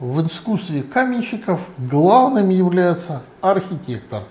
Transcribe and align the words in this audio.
в 0.00 0.24
искусстве 0.26 0.82
каменщиков 0.82 1.60
главным 1.76 2.50
является 2.50 3.22
архитектор. 3.40 4.24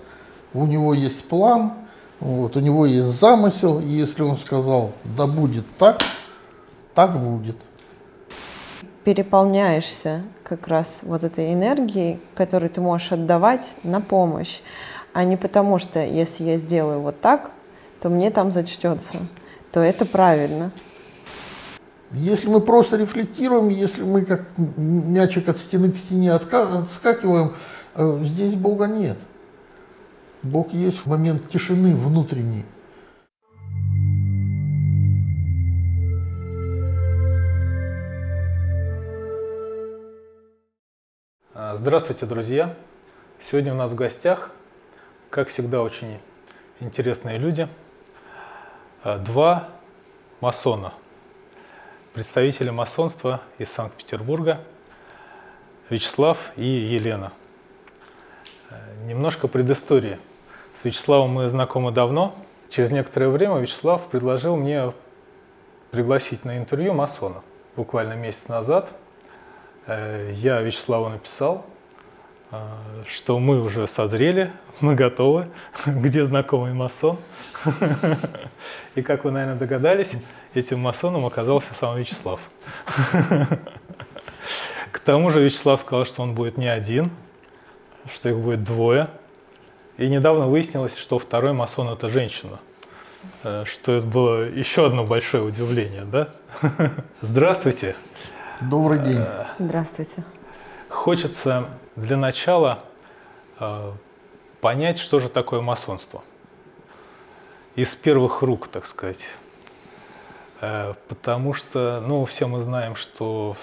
У 0.54 0.64
него 0.64 0.94
есть 0.94 1.28
план, 1.28 1.72
вот, 2.20 2.56
у 2.56 2.60
него 2.60 2.86
есть 2.86 3.20
замысел, 3.20 3.78
и 3.78 3.86
если 3.86 4.22
он 4.22 4.38
сказал, 4.38 4.92
да 5.04 5.26
будет 5.26 5.64
так, 5.78 6.00
так 6.94 7.20
будет. 7.22 7.56
Переполняешься 9.04 10.22
как 10.42 10.68
раз 10.68 11.02
вот 11.04 11.22
этой 11.22 11.52
энергией, 11.52 12.20
которую 12.34 12.70
ты 12.70 12.80
можешь 12.80 13.12
отдавать 13.12 13.76
на 13.84 14.00
помощь, 14.00 14.60
а 15.12 15.24
не 15.24 15.36
потому 15.36 15.78
что 15.78 16.00
если 16.00 16.44
я 16.44 16.56
сделаю 16.56 17.00
вот 17.00 17.20
так, 17.20 17.52
то 18.00 18.08
мне 18.08 18.30
там 18.30 18.52
зачтется, 18.52 19.18
то 19.72 19.80
это 19.80 20.06
правильно. 20.06 20.70
Если 22.12 22.48
мы 22.48 22.62
просто 22.62 22.96
рефлектируем, 22.96 23.68
если 23.68 24.02
мы 24.02 24.24
как 24.24 24.46
мячик 24.56 25.46
от 25.48 25.58
стены 25.58 25.92
к 25.92 25.98
стене 25.98 26.32
отскакиваем, 26.32 27.54
э, 27.94 28.20
здесь 28.24 28.54
Бога 28.54 28.86
нет. 28.86 29.18
Бог 30.42 30.72
есть 30.72 31.04
в 31.04 31.06
момент 31.06 31.50
тишины 31.50 31.94
внутренней. 31.94 32.64
А, 41.52 41.76
здравствуйте, 41.76 42.24
друзья! 42.24 42.74
Сегодня 43.38 43.74
у 43.74 43.76
нас 43.76 43.90
в 43.90 43.94
гостях, 43.94 44.52
как 45.28 45.48
всегда, 45.48 45.82
очень 45.82 46.20
интересные 46.80 47.36
люди. 47.36 47.68
А, 49.02 49.18
два 49.18 49.68
масона– 50.40 50.94
представители 52.18 52.70
масонства 52.70 53.42
из 53.58 53.70
Санкт-Петербурга 53.70 54.60
Вячеслав 55.88 56.50
и 56.56 56.66
Елена. 56.66 57.32
Немножко 59.04 59.46
предыстории. 59.46 60.18
С 60.74 60.84
Вячеславом 60.84 61.30
мы 61.30 61.48
знакомы 61.48 61.92
давно. 61.92 62.34
Через 62.70 62.90
некоторое 62.90 63.28
время 63.28 63.58
Вячеслав 63.58 64.08
предложил 64.08 64.56
мне 64.56 64.92
пригласить 65.92 66.44
на 66.44 66.58
интервью 66.58 66.92
масона. 66.92 67.42
Буквально 67.76 68.14
месяц 68.14 68.48
назад 68.48 68.90
э, 69.86 70.32
я 70.34 70.60
Вячеславу 70.60 71.10
написал, 71.10 71.64
что 73.06 73.38
мы 73.38 73.60
уже 73.60 73.86
созрели, 73.86 74.52
мы 74.80 74.94
готовы, 74.94 75.48
где 75.86 76.24
знакомый 76.24 76.72
масон. 76.72 77.18
И 78.94 79.02
как 79.02 79.24
вы, 79.24 79.30
наверное, 79.30 79.56
догадались, 79.56 80.12
этим 80.54 80.80
масоном 80.80 81.26
оказался 81.26 81.74
сам 81.74 81.96
Вячеслав. 81.96 82.40
К 84.90 84.98
тому 85.00 85.30
же 85.30 85.42
Вячеслав 85.42 85.80
сказал, 85.80 86.04
что 86.06 86.22
он 86.22 86.34
будет 86.34 86.56
не 86.56 86.68
один, 86.68 87.10
что 88.10 88.28
их 88.28 88.38
будет 88.38 88.64
двое. 88.64 89.08
И 89.96 90.08
недавно 90.08 90.46
выяснилось, 90.46 90.96
что 90.96 91.18
второй 91.18 91.52
масон– 91.52 91.88
это 91.90 92.08
женщина. 92.08 92.60
Э, 93.42 93.64
что 93.66 93.92
это 93.92 94.06
было 94.06 94.48
еще 94.48 94.86
одно 94.86 95.04
большое 95.04 95.42
удивление, 95.42 96.04
да? 96.04 96.28
Здравствуйте. 97.20 97.96
Добрый 98.60 99.00
день. 99.00 99.24
Здравствуйте. 99.58 100.24
Хочется 100.88 101.68
для 101.96 102.16
начала 102.16 102.84
э, 103.60 103.92
понять, 104.60 104.98
что 104.98 105.20
же 105.20 105.28
такое 105.28 105.60
масонство. 105.60 106.22
Из 107.76 107.94
первых 107.94 108.42
рук, 108.42 108.68
так 108.68 108.86
сказать. 108.86 109.24
Э, 110.60 110.94
потому 111.08 111.52
что, 111.52 112.02
ну, 112.06 112.24
все 112.24 112.46
мы 112.46 112.62
знаем, 112.62 112.96
что 112.96 113.56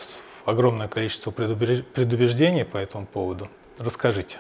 огромное 0.46 0.88
количество 0.88 1.32
предубеждений 1.32 2.64
по 2.64 2.78
этому 2.78 3.06
поводу. 3.08 3.50
Расскажите. 3.80 4.38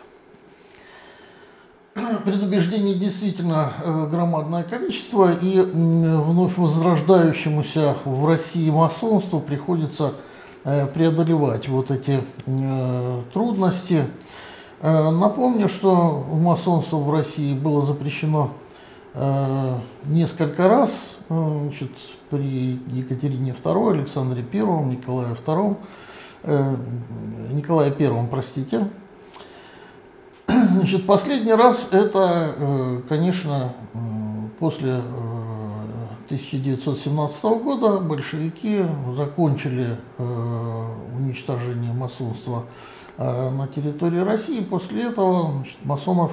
Предубеждений 1.93 2.93
действительно 2.95 3.73
э, 3.81 4.07
громадное 4.07 4.63
количество, 4.63 5.31
и 5.31 5.59
вновь 5.61 6.57
возрождающемуся 6.57 7.97
в 8.05 8.25
России 8.27 8.69
масонству 8.69 9.39
приходится 9.39 10.15
преодолевать 10.93 11.69
вот 11.69 11.91
эти 11.91 12.23
трудности. 13.33 14.05
Напомню, 14.81 15.69
что 15.69 16.25
масонство 16.31 16.97
в 16.97 17.11
России 17.11 17.53
было 17.53 17.85
запрещено 17.85 18.51
несколько 20.05 20.67
раз. 20.67 20.91
Значит, 21.29 21.91
при 22.29 22.79
Екатерине 22.87 23.51
II, 23.51 23.91
Александре 23.91 24.43
I, 24.51 24.59
Николае 24.85 25.35
II, 25.35 25.77
э, 26.43 26.75
Николае 27.51 27.93
I, 27.97 28.27
простите. 28.29 28.87
Значит, 30.47 31.05
последний 31.05 31.53
раз 31.53 31.87
это, 31.91 32.55
э, 32.57 33.01
конечно, 33.07 33.73
после 34.59 35.01
1917 36.25 37.43
э, 37.43 37.55
года 37.59 37.99
большевики 37.99 38.85
закончили 39.15 39.97
э, 40.17 40.85
уничтожение 41.17 41.93
масонства 41.93 42.65
э, 43.17 43.49
на 43.49 43.67
территории 43.67 44.19
России. 44.19 44.61
После 44.61 45.03
этого 45.03 45.51
значит, 45.51 45.77
масонов 45.83 46.31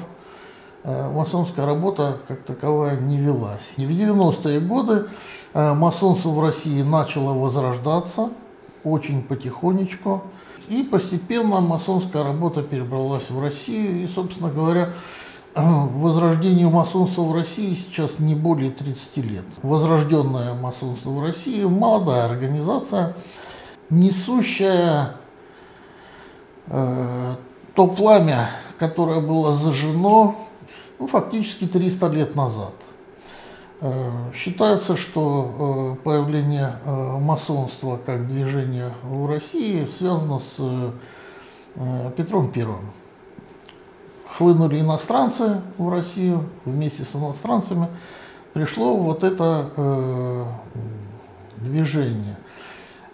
масонская 0.85 1.65
работа 1.65 2.19
как 2.27 2.43
таковая 2.43 2.99
не 2.99 3.17
велась. 3.17 3.75
И 3.77 3.87
в 3.87 3.91
90-е 3.91 4.59
годы 4.59 5.07
Э, 5.55 5.75
масонство 5.75 6.31
в 6.31 6.41
России 6.41 6.83
начало 6.83 7.35
возрождаться 7.35 8.31
очень 8.85 9.23
потихонечку. 9.23 10.23
И 10.69 10.83
постепенно 10.83 11.61
масонская 11.61 12.25
работа 12.25 12.63
перебралась 12.63 13.29
в 13.29 13.41
Россию. 13.41 14.03
И, 14.03 14.07
собственно 14.07 14.51
говоря, 14.51 14.95
возрождению 15.55 16.71
масонства 16.71 17.23
в 17.23 17.35
России 17.35 17.75
сейчас 17.75 18.19
не 18.19 18.35
более 18.35 18.71
30 18.71 19.17
лет. 19.19 19.45
Возрожденное 19.63 20.55
масонство 20.55 21.11
в 21.11 21.23
России– 21.23 21.65
молодая 21.65 22.27
организация, 22.27 23.15
несущая 23.91 25.17
э, 26.67 27.37
то 27.75 27.87
пламя, 27.89 28.51
которое 28.79 29.21
было 29.21 29.55
зажжено 29.55 30.37
ну, 30.99 31.07
фактически 31.07 31.67
300 31.67 32.07
лет 32.09 32.35
назад– 32.35 32.75
Э, 33.85 34.31
считается, 34.33 34.97
что 34.97 35.97
э, 35.99 36.05
появление 36.05 36.77
масонства 36.87 37.97
как 37.97 38.29
движения 38.29 38.93
в 39.03 39.27
России 39.27 39.89
связано 39.99 40.39
с 40.39 40.93
Петром 42.17 42.53
Первым. 42.53 42.93
Хлынули 44.37 44.81
иностранцы 44.81 45.61
в 45.77 45.89
Россию, 45.91 46.49
вместе 46.65 47.05
с 47.05 47.15
иностранцами 47.15 47.89
пришло 48.55 48.97
вот 48.97 49.25
это 49.25 50.47
движение. 51.59 52.37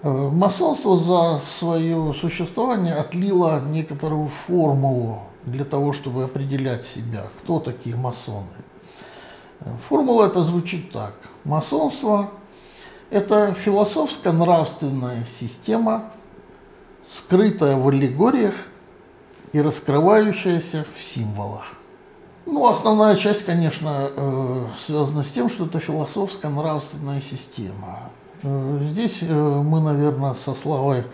Масонство 0.03 0.97
за 0.97 1.41
свое 1.59 2.15
существование 2.15 2.95
отлило 2.95 3.61
некоторую 3.61 4.29
формулу 4.29 5.23
для 5.45 5.65
того, 5.65 5.93
чтобы 5.93 6.23
определять 6.25 6.85
себя, 6.85 7.25
кто 7.43 7.59
такие 7.59 7.97
масоны. 7.97 8.47
Формула 9.89 10.27
эта 10.27 10.43
звучит 10.43 10.93
так. 10.93 11.15
Масонство– 11.43 12.31
это 13.11 13.55
философско-нравственная 13.55 15.25
система, 15.25 16.11
скрытая 17.11 17.77
в 17.77 17.89
аллегориях 17.89 18.55
и 19.53 19.61
раскрывающаяся 19.61 20.85
в 20.95 21.01
символах. 21.01 21.65
Ну, 22.47 22.67
основная 22.67 23.17
часть, 23.17 23.45
конечно, 23.45 24.11
э, 24.15 24.67
связана 24.87 25.23
с 25.23 25.29
тем, 25.29 25.51
что 25.51 25.67
это 25.67 25.79
философско-нравственная 25.79 27.21
система. 27.21 28.11
Э, 28.43 28.79
здесь 28.91 29.19
э, 29.21 29.27
мы, 29.27 29.81
наверное, 29.81 30.35
со 30.35 30.55
Славой 30.55 31.05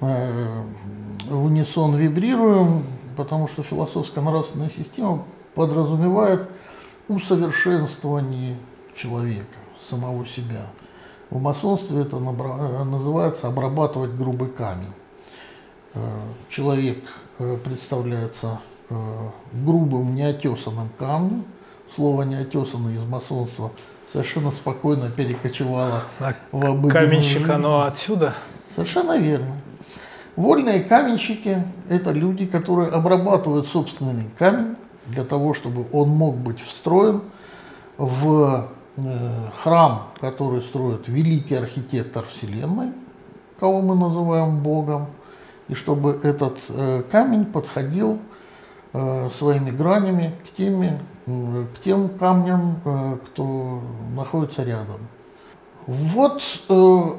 в 0.00 1.44
унисон 1.46 1.96
вибрируем, 1.96 2.84
потому 3.16 3.48
что 3.48 3.62
философско-нравственная 3.62 4.68
система 4.68 5.24
подразумевает– 5.54 6.48
усовершенствовании 7.08 8.56
человека, 8.94 9.58
самого 9.88 10.26
себя. 10.26 10.66
В 11.30 11.40
масонстве 11.40 12.02
это 12.02 12.18
называется 12.18 13.48
обрабатывать 13.48 14.14
грубый 14.14 14.48
камень. 14.48 14.92
Э, 15.94 16.00
человек 16.48 16.98
э, 17.38 17.56
представляется 17.62 18.60
грубым, 19.52 20.14
неотесанным 20.14 20.90
камнем. 20.98 21.46
Слово 21.94 22.22
неотесанный 22.22 22.94
из 22.94 23.02
масонства 23.04 23.72
совершенно 24.12 24.52
спокойно 24.52 25.10
перекочевало 25.10 26.04
а 26.20 26.34
в 26.52 26.64
обыденную 26.64 26.92
Каменщик, 26.92 27.38
жизнь. 27.40 27.50
оно 27.50 27.82
отсюда? 27.82 28.34
Совершенно 28.68 29.18
верно. 29.18 29.56
Вольные 30.36 30.82
каменщики– 30.82 31.64
это 31.88 32.12
люди, 32.12 32.46
которые 32.46 32.90
обрабатывают 32.90 33.68
собственный 33.68 34.26
камень 34.38 34.76
для 35.06 35.24
того, 35.24 35.54
чтобы 35.54 35.86
он 35.92 36.10
мог 36.10 36.36
быть 36.36 36.60
встроен 36.60 37.22
в 37.96 38.68
э, 38.96 39.48
храм, 39.62 40.08
который 40.20 40.60
строит 40.62 41.08
великий 41.08 41.54
архитектор 41.54 42.24
Вселенной, 42.24 42.92
кого 43.60 43.80
мы 43.80 43.94
называем 43.94 44.60
Богом, 44.60 45.06
и 45.68 45.74
чтобы 45.74 46.20
этот 46.22 46.58
э, 46.68 47.02
камень 47.10 47.46
подходил 47.46 48.18
э, 48.92 49.30
своими 49.30 49.70
гранями 49.70 50.32
к, 50.46 50.56
теми, 50.56 50.98
к 51.26 51.82
тем 51.82 52.10
камням, 52.10 52.76
э, 52.84 53.16
кто 53.26 53.80
находится 54.14 54.62
рядом. 54.62 55.00
Вот 55.86 56.42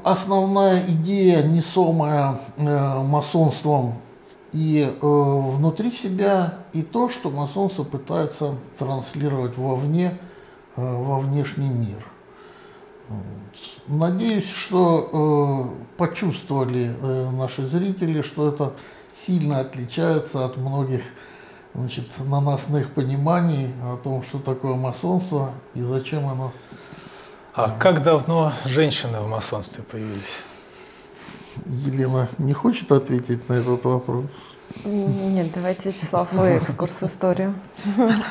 основная 0.03 0.83
идея, 0.87 1.43
несомая 1.43 2.39
масонством 2.57 3.93
и 4.53 4.91
внутри 5.01 5.91
себя, 5.91 6.55
и 6.73 6.81
то, 6.81 7.07
что 7.07 7.29
масонство 7.29 7.83
пытается 7.83 8.55
транслировать 8.79 9.55
вовне, 9.55 10.17
во 10.75 11.19
внешний 11.19 11.69
мир. 11.69 12.03
Надеюсь, 13.87 14.49
что 14.49 15.75
э, 15.77 15.97
почувствовали 15.97 16.95
э, 16.99 17.29
наши 17.31 17.65
зрители, 17.67 18.21
что 18.21 18.49
это 18.49 18.73
сильно 19.13 19.59
отличается 19.59 20.45
от 20.45 20.57
многих 20.57 21.01
значит, 21.75 22.09
наносных 22.19 22.91
пониманий 22.91 23.73
о 23.83 23.97
том, 23.97 24.23
что 24.23 24.39
такое 24.39 24.75
масонство 24.75 25.51
и 25.73 25.81
зачем 25.81 26.27
оно 26.27 26.51
А 27.53 27.69
как 27.69 28.03
давно 28.03 28.53
женщины 28.65 29.19
в 29.19 29.27
масонстве 29.27 29.83
появились? 29.83 30.23
Елена 31.65 32.27
не 32.37 32.53
хочет 32.53 32.91
ответить 32.91 33.47
на 33.49 33.53
этот 33.53 33.83
вопрос? 33.85 34.25
Нет, 34.83 35.47
давайте, 35.53 35.89
Вячеслав, 35.89 36.31
вы 36.33 36.47
экскурс 36.47 37.01
в 37.01 37.05
историю. 37.05 37.53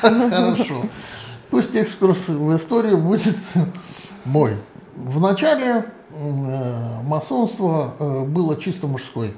Хорошо. 0.01 0.83
Пусть 1.49 1.75
экскурс 1.75 2.27
в 2.27 2.55
историю 2.55 2.97
будет 2.97 3.35
мой. 4.25 4.57
Вначале 4.95 5.85
э, 6.11 7.01
масонство 7.03 7.95
э, 7.99 8.23
было 8.25 8.55
чисто 8.57 8.87
мужской 8.87 9.33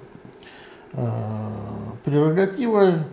э, 0.93 1.11
прерогативой. 2.03 3.03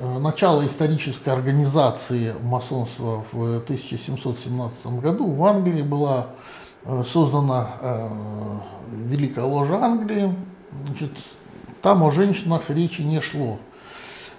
Начало 0.00 0.66
исторической 0.66 1.28
организации 1.28 2.34
масонства 2.42 3.24
в 3.30 3.58
1717 3.58 4.86
году 4.86 5.30
в 5.30 5.44
Англии 5.44 5.82
была 5.82 6.30
создана 7.12 8.10
Великая 8.90 9.44
Ложа 9.44 9.76
Англии. 9.76 10.34
Значит, 10.84 11.12
там 11.80 12.02
о 12.02 12.10
женщинах 12.10 12.70
речи 12.70 13.02
не 13.02 13.20
шло. 13.20 13.60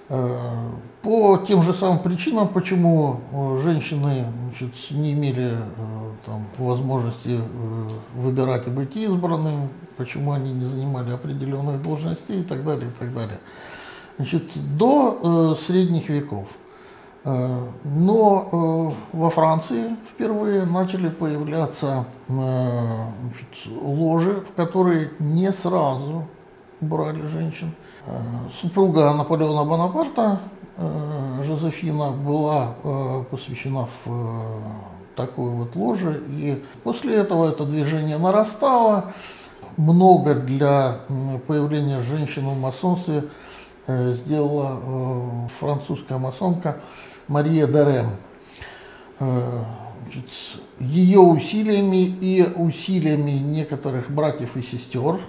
Э, 0.07 0.69
По 1.02 1.38
тем 1.48 1.63
же 1.63 1.74
самым 1.74 2.00
причинам, 2.00 2.48
почему 2.48 3.22
э, 3.31 3.62
женщины 3.63 4.25
значит, 4.50 4.74
не 4.92 5.13
имели 5.13 5.54
э, 5.54 5.57
там, 6.25 6.46
возможности 6.57 7.40
выбирать 8.16 8.68
и 8.68 8.69
быть 8.69 8.96
избранным, 8.96 9.69
почему 9.98 10.34
они 10.34 10.54
не 10.54 10.66
занимали 10.66 11.12
определенных 11.12 11.81
должностей 11.81 12.42
и 12.42 12.44
так 12.44 12.63
далее, 12.63 12.88
и 12.90 13.00
так 13.00 13.13
далее. 13.13 13.40
Значит, 14.18 14.44
до 14.78 15.57
средних 15.68 16.08
веков. 16.10 16.48
Но 17.25 18.96
во 19.12 19.30
Франции 19.30 19.98
впервые 20.10 20.66
начали 20.66 21.10
появляться 21.10 22.06
значит, 22.28 23.48
ложи, 23.81 24.42
в 24.42 24.54
которые 24.56 25.12
не 25.19 25.51
сразу 25.51 26.28
брали 26.80 27.25
женщин. 27.25 27.74
Супруга 28.62 29.12
Наполеона 29.13 29.63
Бонапарта, 29.63 30.40
э, 30.78 31.42
Жозефина, 31.44 32.12
была 32.12 32.75
э, 32.84 33.24
посвящена 33.31 33.88
в 33.88 34.07
э, 34.07 34.60
такой 35.16 35.50
вот 35.50 35.75
ложе. 35.75 36.22
И 36.30 36.63
после 36.84 37.16
этого 37.16 37.50
это 37.50 37.66
движение 37.66 38.19
нарастало. 38.19 39.13
Много 39.78 40.36
для 40.36 41.00
появления 41.48 42.00
женщин 42.00 42.48
в 42.48 42.60
масонстве 42.60 43.25
сделала 43.88 45.50
французская 45.60 46.18
масонка 46.18 46.78
Мария 47.28 47.68
значит, 49.18 50.30
Ее 50.80 51.19
усилиями 51.19 52.06
и 52.06 52.48
усилиями 52.56 53.31
некоторых 53.31 54.10
братьев 54.10 54.56
и 54.56 54.62
сестер 54.62 55.19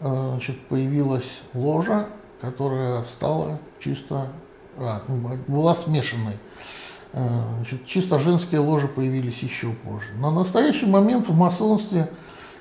значит, 0.00 0.60
появилась 0.66 1.28
ложа, 1.54 2.08
которая 2.40 3.04
стала 3.04 3.58
чисто, 3.78 4.28
а, 4.76 5.02
была 5.46 5.74
смешанной. 5.74 6.36
Э, 7.12 7.28
Значит, 7.56 7.86
чисто 7.86 8.18
женские 8.18 8.60
ложи 8.60 8.88
появились 8.88 9.38
еще 9.40 9.72
позже. 9.72 10.08
На 10.18 10.30
настоящий 10.30 10.86
момент 10.86 11.28
в 11.28 11.36
масонстве 11.36 12.08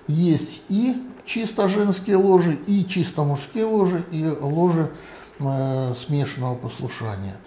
есть 0.07 0.63
и 0.69 0.95
чисто 1.25 1.68
женские 1.68 2.18
ложи, 2.18 2.57
и 2.68 2.86
чисто 2.86 3.24
мужские 3.24 3.65
ложи, 3.65 4.03
и 4.12 4.25
ложи 4.27 4.89
э, 5.39 5.94
смешанного 5.95 6.56
послушания. 6.56 7.38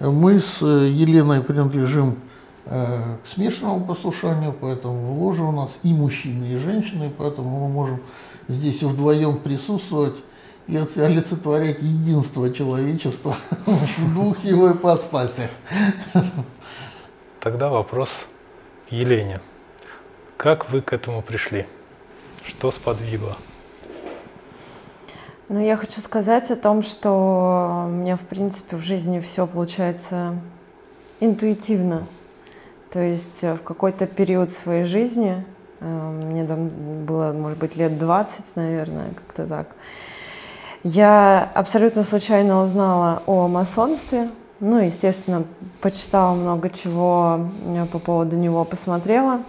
Мы 0.00 0.40
с 0.40 0.62
э, 0.62 0.88
Еленой 0.90 1.42
принадлежим 1.42 2.16
э, 2.64 3.16
к 3.22 3.26
смешанному 3.26 3.84
послушанию, 3.84 4.54
поэтому 4.58 5.14
в 5.14 5.22
ложе 5.22 5.42
у 5.42 5.52
нас 5.52 5.70
и 5.82 5.92
мужчины, 5.92 6.44
и 6.46 6.56
женщины, 6.56 7.10
поэтому 7.16 7.66
мы 7.66 7.68
можем 7.68 8.00
здесь 8.48 8.82
вдвоем 8.82 9.38
присутствовать 9.38 10.16
и 10.66 10.76
от- 10.76 10.96
олицетворять 10.96 11.78
единство 11.80 12.52
человечества 12.52 13.36
в 13.66 14.14
двух 14.14 14.44
его 14.44 14.72
ипостасях. 14.72 15.50
Тогда 17.40 17.68
вопрос 17.68 18.10
к 18.88 18.92
Елене. 18.92 19.40
Как 20.36 20.70
вы 20.70 20.82
к 20.82 20.92
этому 20.92 21.22
пришли? 21.22 21.66
Что 22.44 22.70
сподвигло? 22.70 23.36
Ну, 25.48 25.64
я 25.64 25.76
хочу 25.76 26.00
сказать 26.00 26.50
о 26.50 26.56
том, 26.56 26.82
что 26.82 27.86
у 27.86 27.90
меня, 27.90 28.16
в 28.16 28.22
принципе, 28.22 28.76
в 28.76 28.80
жизни 28.82 29.20
все 29.20 29.46
получается 29.46 30.34
интуитивно. 31.20 32.06
То 32.90 32.98
есть 33.00 33.44
э, 33.44 33.54
в 33.54 33.62
какой-то 33.62 34.06
период 34.06 34.50
своей 34.50 34.82
жизни, 34.82 35.44
мне 35.80 36.44
там 36.44 36.68
было, 37.04 37.32
может 37.32 37.58
быть, 37.58 37.76
лет 37.76 37.98
20, 37.98 38.56
наверное, 38.56 39.10
как-то 39.14 39.46
так, 39.46 39.68
я 40.82 41.50
абсолютно 41.54 42.04
случайно 42.04 42.62
узнала 42.62 43.22
о 43.26 43.48
масонстве. 43.48 44.30
Ну, 44.60 44.78
естественно, 44.78 45.44
почитала 45.80 46.34
много 46.34 46.70
чего 46.70 47.50
э, 47.66 47.86
по 47.86 47.98
поводу 47.98 48.36
него, 48.36 48.64
посмотрела. 48.64 49.40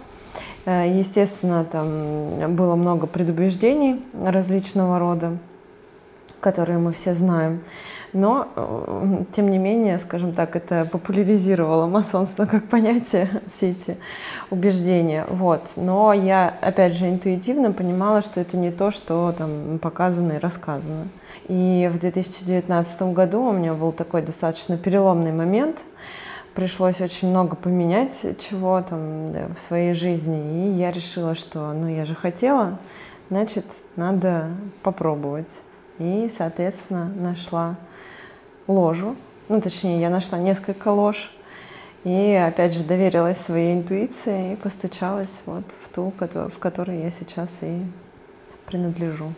Э, 0.66 0.84
Естественно, 0.92 1.64
там 1.64 2.56
было 2.56 2.74
много 2.74 3.06
предубеждений 3.06 4.04
различного 4.12 4.98
рода, 4.98 5.38
которые 6.40 6.78
мы 6.78 6.92
все 6.92 7.14
знаем. 7.14 7.60
Но, 8.12 8.48
э, 8.56 9.24
тем 9.32 9.50
не 9.50 9.58
менее, 9.58 9.98
скажем 9.98 10.32
так, 10.32 10.56
это 10.56 10.88
популяризировало 10.90 11.86
масонство 11.86 12.46
как 12.46 12.68
понятие, 12.68 13.28
все 13.54 13.72
эти 13.72 13.98
убеждения. 14.50 15.26
Вот. 15.28 15.72
Но 15.76 16.12
я, 16.12 16.54
опять 16.62 16.94
же, 16.94 17.08
интуитивно 17.08 17.72
понимала, 17.72 18.22
что 18.22 18.40
это 18.40 18.56
не 18.56 18.70
то, 18.70 18.90
что 18.90 19.32
там 19.36 19.78
показано 19.78 20.32
и 20.32 20.38
рассказано. 20.38 21.08
И 21.48 21.90
в 21.92 21.98
2019 21.98 23.02
году 23.12 23.42
у 23.42 23.52
меня 23.52 23.74
был 23.74 23.92
такой 23.92 24.22
достаточно 24.22 24.76
переломный 24.76 25.32
момент. 25.32 25.84
Пришлось 26.54 27.00
очень 27.00 27.28
много 27.28 27.56
поменять 27.56 28.26
чего 28.38 28.80
там 28.80 29.32
да, 29.32 29.48
в 29.54 29.60
своей 29.60 29.94
жизни. 29.94 30.66
И 30.66 30.70
я 30.72 30.90
решила, 30.90 31.34
что 31.34 31.72
ну 31.72 31.86
я 31.86 32.04
же 32.04 32.14
хотела, 32.14 32.78
значит, 33.30 33.64
надо 33.96 34.48
попробовать. 34.82 35.62
И, 35.98 36.28
соответственно, 36.30 37.06
нашла 37.06 37.76
ложу. 38.66 39.16
Ну, 39.48 39.60
точнее, 39.60 40.00
я 40.00 40.10
нашла 40.10 40.38
несколько 40.38 40.88
лож. 40.88 41.32
И, 42.04 42.34
опять 42.34 42.74
же, 42.74 42.84
доверилась 42.84 43.38
своей 43.38 43.74
интуиции 43.74 44.52
и 44.52 44.56
постучалась 44.56 45.42
вот 45.46 45.64
в 45.82 45.88
ту, 45.88 46.12
в 46.18 46.58
которой 46.58 47.02
я 47.02 47.10
сейчас 47.10 47.62
и 47.62 47.82
принадлежу. 48.66 49.32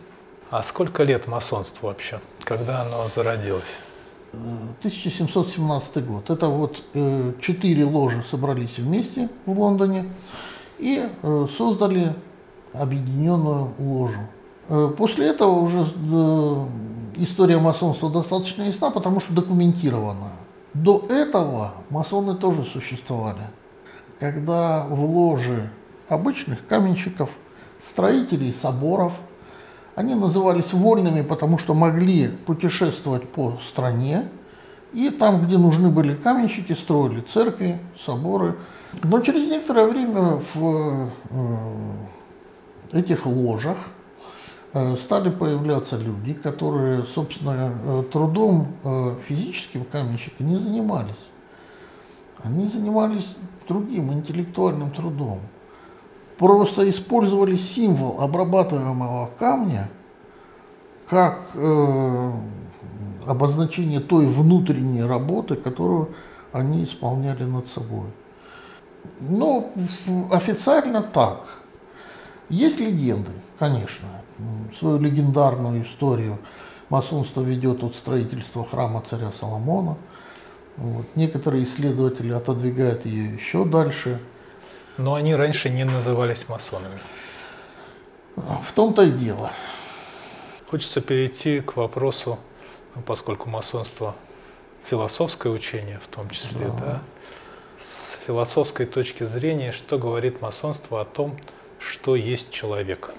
А 0.50 0.62
сколько 0.62 1.02
лет 1.04 1.26
масонству 1.26 1.88
вообще? 1.88 2.20
Когда 2.44 2.82
оно 2.82 3.08
зародилось? 3.08 3.64
1717 4.32 6.06
год. 6.06 6.30
Это 6.30 6.46
вот 6.46 6.82
э, 6.94 7.32
четыре 7.40 7.84
ложи 7.84 8.22
собрались 8.28 8.78
вместе 8.78 9.28
в 9.46 9.58
Лондоне 9.58 10.12
и 10.78 11.08
э, 11.22 11.46
создали 11.56 12.14
объединенную 12.72 13.72
ложу. 13.78 14.20
Э, 14.70 14.88
После 14.96 15.26
этого 15.26 15.58
уже 15.58 15.80
э, 15.80 16.66
история 17.16 17.58
масонства 17.58 18.08
достаточно 18.08 18.62
ясна, 18.62 18.90
потому 18.90 19.20
что 19.20 19.34
документирована. 19.34 20.32
До 20.72 21.04
этого 21.08 21.72
масоны 21.90 22.36
тоже 22.36 22.64
существовали. 22.64 23.42
Когда 24.20 24.86
в 24.88 25.04
ложе 25.04 25.70
обычных 26.08 26.64
каменщиков, 26.66 27.30
строителей 27.82 28.52
соборов, 28.52 29.14
они 29.96 30.14
назывались 30.14 30.72
вольными, 30.72 31.22
потому 31.22 31.58
что 31.58 31.74
могли 31.74 32.28
путешествовать 32.28 33.28
по 33.28 33.58
стране, 33.68 34.28
и 34.92 35.10
там, 35.10 35.44
где 35.44 35.58
нужны 35.58 35.88
были 35.88 36.14
каменщики, 36.14 36.74
строили 36.74 37.20
церкви, 37.20 37.80
соборы. 38.04 38.56
Но 39.02 39.20
через 39.20 39.48
некоторое 39.48 39.86
время 39.86 40.40
в 40.54 41.10
э, 41.30 42.98
этих 42.98 43.26
ложах 43.26 43.76
стали 44.72 45.30
появляться 45.30 45.96
люди, 45.96 46.32
которые, 46.32 47.02
собственно, 47.04 47.72
э, 47.82 48.04
трудом 48.12 48.68
э, 48.84 49.16
физическим 49.26 49.84
каменщика 49.84 50.44
не 50.44 50.56
занимались. 50.56 51.28
Они 52.42 52.66
занимались 52.66 53.36
другим 53.68 54.12
интеллектуальным 54.12 54.92
трудом. 54.92 55.40
Просто 56.38 56.88
использовали 56.88 57.56
символ 57.56 58.20
обрабатываемого 58.20 59.30
камня 59.38 59.90
как 61.08 61.50
э, 61.54 62.32
обозначение 63.26 63.98
той 63.98 64.26
внутренней 64.26 65.02
работы, 65.02 65.56
которую 65.56 66.14
они 66.52 66.84
исполняли 66.84 67.42
над 67.42 67.66
собой. 67.66 68.06
Ну, 69.20 69.72
официально 70.30 71.02
так. 71.02 71.58
Есть 72.48 72.78
легенды, 72.78 73.30
конечно. 73.58 74.06
Свою 74.78 74.98
легендарную 74.98 75.82
историю 75.84 76.38
масонство 76.88 77.42
ведет 77.42 77.82
от 77.82 77.96
строительства 77.96 78.64
храма 78.64 79.02
царя 79.08 79.32
Соломона. 79.32 79.96
Вот. 80.76 81.06
Некоторые 81.14 81.64
исследователи 81.64 82.32
отодвигают 82.32 83.06
ее 83.06 83.34
еще 83.34 83.64
дальше. 83.64 84.20
Но 84.96 85.14
они 85.14 85.34
раньше 85.34 85.70
не 85.70 85.84
назывались 85.84 86.48
масонами. 86.48 86.98
В 88.36 88.72
том-то 88.74 89.02
и 89.02 89.10
дело. 89.10 89.52
Хочется 90.68 91.00
перейти 91.00 91.60
к 91.60 91.76
вопросу, 91.76 92.38
поскольку 93.06 93.48
масонство 93.48 94.14
философское 94.84 95.50
учение 95.50 95.98
в 96.02 96.08
том 96.08 96.30
числе, 96.30 96.66
да. 96.66 96.78
да, 96.78 97.02
с 97.82 98.18
философской 98.26 98.86
точки 98.86 99.24
зрения, 99.24 99.72
что 99.72 99.98
говорит 99.98 100.40
масонство 100.40 101.00
о 101.00 101.04
том, 101.04 101.38
что 101.78 102.16
есть 102.16 102.52
человек? 102.52 103.12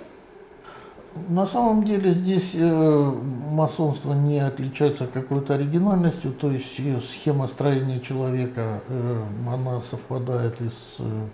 На 1.28 1.46
самом 1.46 1.84
деле 1.84 2.14
здесь 2.14 2.52
э, 2.54 3.14
масонство 3.52 4.14
не 4.14 4.40
отличается 4.40 5.08
какой-то 5.08 5.56
оригинальностью, 5.56 6.32
то 6.32 6.50
есть 6.50 6.80
схема 7.10 7.50
строения 7.50 8.00
человека, 8.00 8.82
э, 8.88 9.24
она 9.46 9.82
совпадает 9.82 10.62
и 10.62 10.70
с 10.70 10.96
э, 11.00 11.28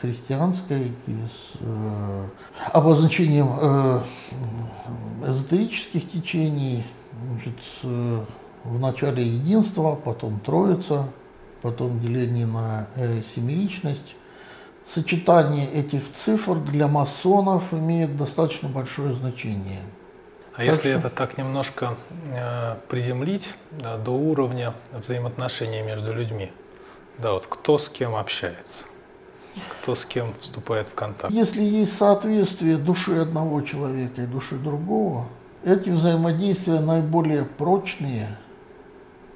христианской, 0.00 0.92
и 1.08 1.12
с 1.12 1.58
э, 1.60 2.26
обозначением 2.72 3.48
э, 3.60 4.02
эзотерических 5.26 6.08
течений, 6.08 6.86
значит, 7.28 7.58
э, 7.82 8.24
в 8.64 8.78
начале 8.78 9.26
единство, 9.26 9.96
потом 9.96 10.38
троица, 10.38 11.08
потом 11.60 11.98
деление 11.98 12.46
на 12.46 12.86
э, 12.94 13.22
семеричность 13.34 14.14
сочетание 14.92 15.70
этих 15.70 16.12
цифр 16.12 16.56
для 16.56 16.88
масонов 16.88 17.72
имеет 17.72 18.16
достаточно 18.16 18.68
большое 18.68 19.14
значение. 19.14 19.80
А 20.52 20.58
так 20.58 20.66
если 20.66 20.90
что... 20.90 20.98
это 20.98 21.10
так 21.10 21.38
немножко 21.38 21.94
э, 22.34 22.76
приземлить 22.88 23.48
да, 23.70 23.96
до 23.96 24.10
уровня 24.10 24.74
взаимоотношений 24.92 25.82
между 25.82 26.12
людьми, 26.12 26.50
да, 27.18 27.32
вот 27.32 27.46
кто 27.46 27.78
с 27.78 27.88
кем 27.88 28.16
общается, 28.16 28.84
кто 29.72 29.94
с 29.94 30.04
кем 30.04 30.34
вступает 30.40 30.88
в 30.88 30.94
контакт? 30.94 31.32
Если 31.32 31.62
есть 31.62 31.96
соответствие 31.96 32.76
души 32.76 33.16
одного 33.16 33.62
человека 33.62 34.22
и 34.22 34.26
души 34.26 34.56
другого, 34.56 35.28
эти 35.64 35.90
взаимодействия 35.90 36.80
наиболее 36.80 37.44
прочные, 37.44 38.36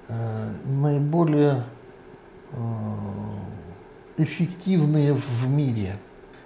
э, 0.09 0.55
наиболее 0.65 1.65
э, 2.53 2.57
эффективные 4.17 5.15
в 5.15 5.49
мире. 5.49 5.97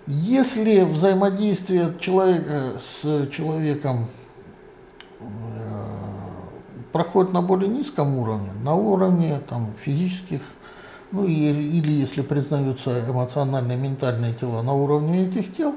Если 0.07 0.85
взаимодействие 0.85 1.95
человека 2.01 2.81
с 3.03 3.27
человеком 3.29 4.07
э, 5.21 5.25
проходит 6.93 7.33
на 7.33 7.43
более 7.43 7.69
низком 7.69 8.17
уровне, 8.19 8.51
на 8.63 8.75
уровне 8.75 9.41
там, 9.49 9.75
физических, 9.79 10.41
ну 11.13 11.27
или, 11.27 11.63
или 11.63 11.91
если 11.91 12.23
признаются 12.23 13.05
эмоциональные, 13.07 13.77
ментальные 13.77 14.33
тела 14.33 14.63
на 14.63 14.73
уровне 14.73 15.27
этих 15.27 15.55
тел, 15.55 15.75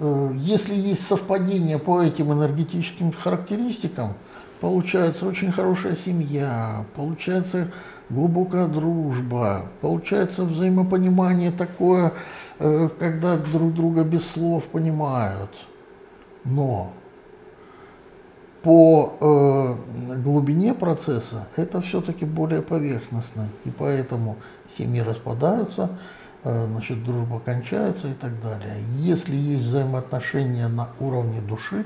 э, 0.00 0.30
если 0.36 0.74
есть 0.74 1.06
совпадение 1.06 1.78
по 1.78 2.02
этим 2.02 2.32
энергетическим 2.32 3.12
характеристикам, 3.12 4.14
получается 4.60 5.26
очень 5.26 5.52
хорошая 5.52 5.94
семья, 5.94 6.84
получается 6.96 7.70
глубокая 8.10 8.66
дружба, 8.68 9.66
получается 9.80 10.44
взаимопонимание 10.44 11.50
такое, 11.50 12.12
э, 12.58 12.88
когда 12.98 13.36
друг 13.36 13.74
друга 13.74 14.04
без 14.04 14.26
слов 14.30 14.64
понимают. 14.64 15.50
Но 16.44 16.92
по 18.64 19.16
э, 19.20 20.16
глубине 20.22 20.72
процесса 20.72 21.46
это 21.56 21.80
все-таки 21.82 22.24
более 22.24 22.62
поверхностно, 22.62 23.48
и 23.64 23.70
поэтому 23.70 24.36
семьи 24.76 25.00
распадаются, 25.00 25.98
э, 26.44 26.66
значит, 26.66 27.04
дружба 27.04 27.40
кончается 27.40 28.08
и 28.08 28.14
так 28.14 28.40
далее. 28.40 28.76
Если 28.96 29.36
есть 29.36 29.64
взаимоотношения 29.64 30.68
на 30.68 30.88
уровне 30.98 31.42
души, 31.42 31.84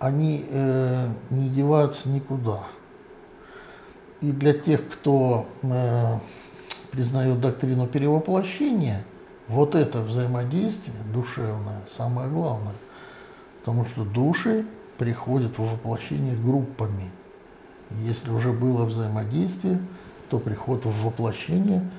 они 0.00 0.44
э, 0.48 1.08
не 1.30 1.48
деваются 1.48 2.08
никуда. 2.08 2.64
И 4.22 4.30
для 4.30 4.54
тех, 4.54 4.88
кто 4.88 5.46
э, 5.62 6.18
признает 6.92 7.40
доктрину 7.40 7.88
перевоплощения, 7.88 9.02
вот 9.48 9.74
это 9.74 10.00
взаимодействие 10.00 10.96
душевное 11.12 11.82
самое 11.96 12.28
главное. 12.28 12.74
Потому 13.60 13.84
что 13.86 14.04
души 14.04 14.64
приходят 14.96 15.58
в 15.58 15.64
воплощение 15.64 16.36
группами. 16.36 17.10
Если 18.02 18.30
уже 18.30 18.52
было 18.52 18.84
взаимодействие, 18.84 19.80
то 20.30 20.38
приход 20.38 20.86
в 20.86 21.04
воплощение 21.04 21.90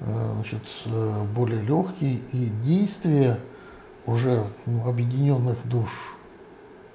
э, 0.00 0.32
значит, 0.34 0.62
э, 0.86 1.24
более 1.34 1.62
легкий 1.62 2.20
и 2.32 2.46
действие 2.64 3.38
уже 4.06 4.44
ну, 4.66 4.88
объединенных 4.88 5.56
душ 5.68 5.88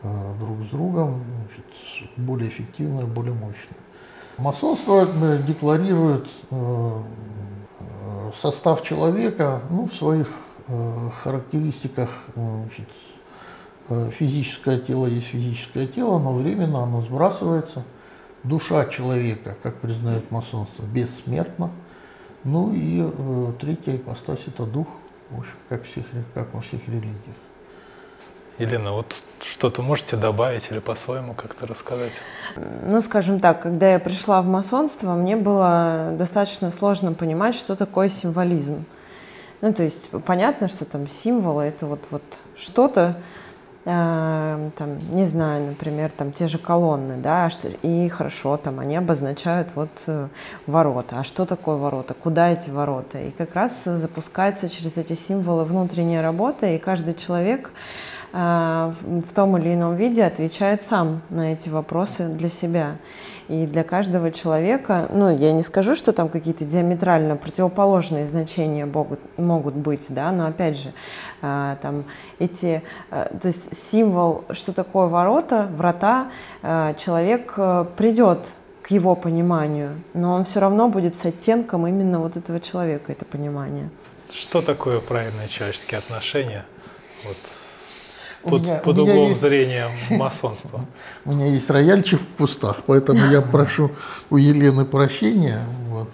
э, 0.04 0.34
друг 0.38 0.68
с 0.68 0.70
другом 0.70 1.24
значит, 1.24 2.12
более 2.18 2.50
эффективное, 2.50 3.06
более 3.06 3.34
мощное. 3.34 3.80
Масонство 4.38 5.08
э, 5.08 5.44
декларирует 5.48 6.28
э, 6.52 7.02
состав 8.36 8.84
человека 8.84 9.62
ну, 9.70 9.88
в 9.88 9.94
своих 9.94 10.30
э, 10.68 11.10
характеристиках. 11.24 12.10
Значит, 12.36 12.90
физическое 14.12 14.80
тело 14.80 15.06
есть 15.06 15.28
физическое 15.28 15.88
тело, 15.88 16.20
но 16.20 16.34
временно 16.34 16.84
оно 16.84 17.02
сбрасывается. 17.02 17.84
Душа 18.44 18.86
человека, 18.86 19.56
как 19.64 19.76
признает 19.76 20.32
масонство, 20.32 20.84
бессмертна. 20.84 21.70
Ну 22.44 22.74
и 22.74 23.08
третья 23.60 23.96
ипостась– 23.96 24.42
это 24.48 24.66
дух, 24.66 24.88
в 25.30 25.40
общем, 25.40 25.54
как, 25.70 25.84
всех, 25.84 26.06
как 26.34 26.54
во 26.54 26.62
всех 26.62 26.88
религиях. 26.88 27.45
Елена, 28.58 28.94
вот 28.94 29.16
что-то 29.54 29.82
можете 29.82 30.16
добавить 30.16 30.72
или 30.72 30.80
по-своему 30.80 31.34
как-то 31.34 31.68
рассказать? 31.68 32.14
Ну, 32.56 33.02
скажем 33.02 33.42
так, 33.42 33.62
когда 33.62 33.92
я 33.92 34.00
пришла 34.00 34.42
в 34.42 34.48
масонство, 34.48 35.14
мне 35.14 35.36
было 35.36 36.12
достаточно 36.14 36.72
сложно 36.72 37.12
понимать, 37.12 37.54
что 37.54 37.76
такое 37.76 38.08
символизм. 38.08 38.86
Ну, 39.60 39.74
то 39.74 39.84
есть 39.84 40.10
понятно, 40.26 40.70
что 40.70 40.86
там 40.86 41.08
символы— 41.08 41.64
это 41.66 41.86
вот, 41.86 42.00
вот 42.12 42.24
что-то, 42.56 43.18
э, 43.84 44.70
там, 44.78 45.00
не 45.12 45.26
знаю, 45.26 45.68
например, 45.68 46.10
там 46.16 46.32
те 46.32 46.48
же 46.48 46.58
колонны, 46.58 47.18
да, 47.18 47.50
что, 47.50 47.68
и 47.68 48.08
хорошо, 48.08 48.56
там 48.56 48.80
они 48.80 48.96
обозначают 48.96 49.70
вот 49.76 49.90
э, 50.08 50.28
ворота. 50.66 51.18
А 51.20 51.24
что 51.26 51.46
такое 51.46 51.76
ворота? 51.76 52.14
Куда 52.14 52.52
эти 52.52 52.70
ворота? 52.70 53.20
И 53.20 53.32
как 53.32 53.54
раз 53.56 53.84
запускается 53.84 54.70
через 54.70 54.98
эти 54.98 55.14
символы 55.14 55.66
внутренняя 55.66 56.22
работа, 56.22 56.68
и 56.68 56.78
каждый 56.78 57.16
человек 57.16 57.72
а, 57.72 58.15
в 58.36 59.34
том 59.34 59.58
или 59.58 59.74
ином 59.74 59.96
виде 59.96 60.22
отвечает 60.26 60.82
сам 60.82 61.22
на 61.30 61.54
эти 61.54 61.70
вопросы 61.70 62.28
для 62.28 62.50
себя. 62.50 62.98
И 63.48 63.66
для 63.66 63.84
каждого 63.84 64.32
человека, 64.32 65.08
ну, 65.10 65.30
я 65.30 65.52
не 65.52 65.62
скажу, 65.62 65.96
что 65.96 66.12
там 66.12 66.28
какие-то 66.30 66.66
диаметрально 66.66 67.38
противоположные 67.38 68.28
значения 68.28 68.86
могут, 68.86 69.20
могут 69.38 69.76
быть, 69.76 70.08
да, 70.10 70.32
но 70.32 70.48
опять 70.48 70.78
же, 70.78 70.94
а, 71.42 71.78
там 71.82 72.06
эти, 72.40 72.82
а, 73.12 73.30
то 73.38 73.48
есть 73.48 73.74
символ, 73.76 74.44
что 74.50 74.74
такое 74.74 75.08
ворота, 75.08 75.70
врата, 75.76 76.32
человек 76.98 77.54
э, 77.58 77.86
придет 77.96 78.48
к 78.82 78.92
его 78.92 79.16
пониманию, 79.16 80.02
но 80.14 80.34
он 80.34 80.44
все 80.44 80.60
равно 80.60 80.90
будет 80.90 81.16
с 81.16 81.26
оттенком 81.26 81.88
именно 81.88 82.20
вот 82.20 82.38
этого 82.38 82.60
человека, 82.60 83.12
это 83.12 83.26
понимание. 83.26 83.90
Что 84.34 84.62
такое 84.62 85.00
правильные 85.00 85.48
человеческие 85.48 86.00
отношения? 86.00 86.66
Вот 87.24 87.38
под, 88.50 88.62
меня, 88.62 88.76
под 88.80 88.98
углом 88.98 89.30
есть... 89.30 89.42
зрения 89.42 89.88
масонства. 90.12 90.86
У 91.26 91.32
меня 91.32 91.48
есть 91.48 91.70
рояльчик 91.70 92.22
в 92.22 92.38
кустах, 92.38 92.84
поэтому 92.86 93.26
я 93.32 93.42
прошу 93.42 93.92
у 94.30 94.38
Елены 94.38 94.86
прощения. 94.86 95.62
Вот. 95.90 96.10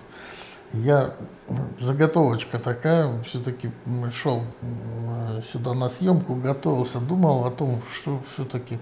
Я 0.73 1.15
заготовочка 1.79 2.59
такая, 2.59 3.21
все-таки 3.23 3.71
шел 4.13 4.43
сюда 5.51 5.73
на 5.73 5.89
съемку, 5.89 6.35
готовился, 6.35 6.99
думал 6.99 7.45
о 7.45 7.51
том, 7.51 7.81
что 7.93 8.21
все-таки 8.33 8.79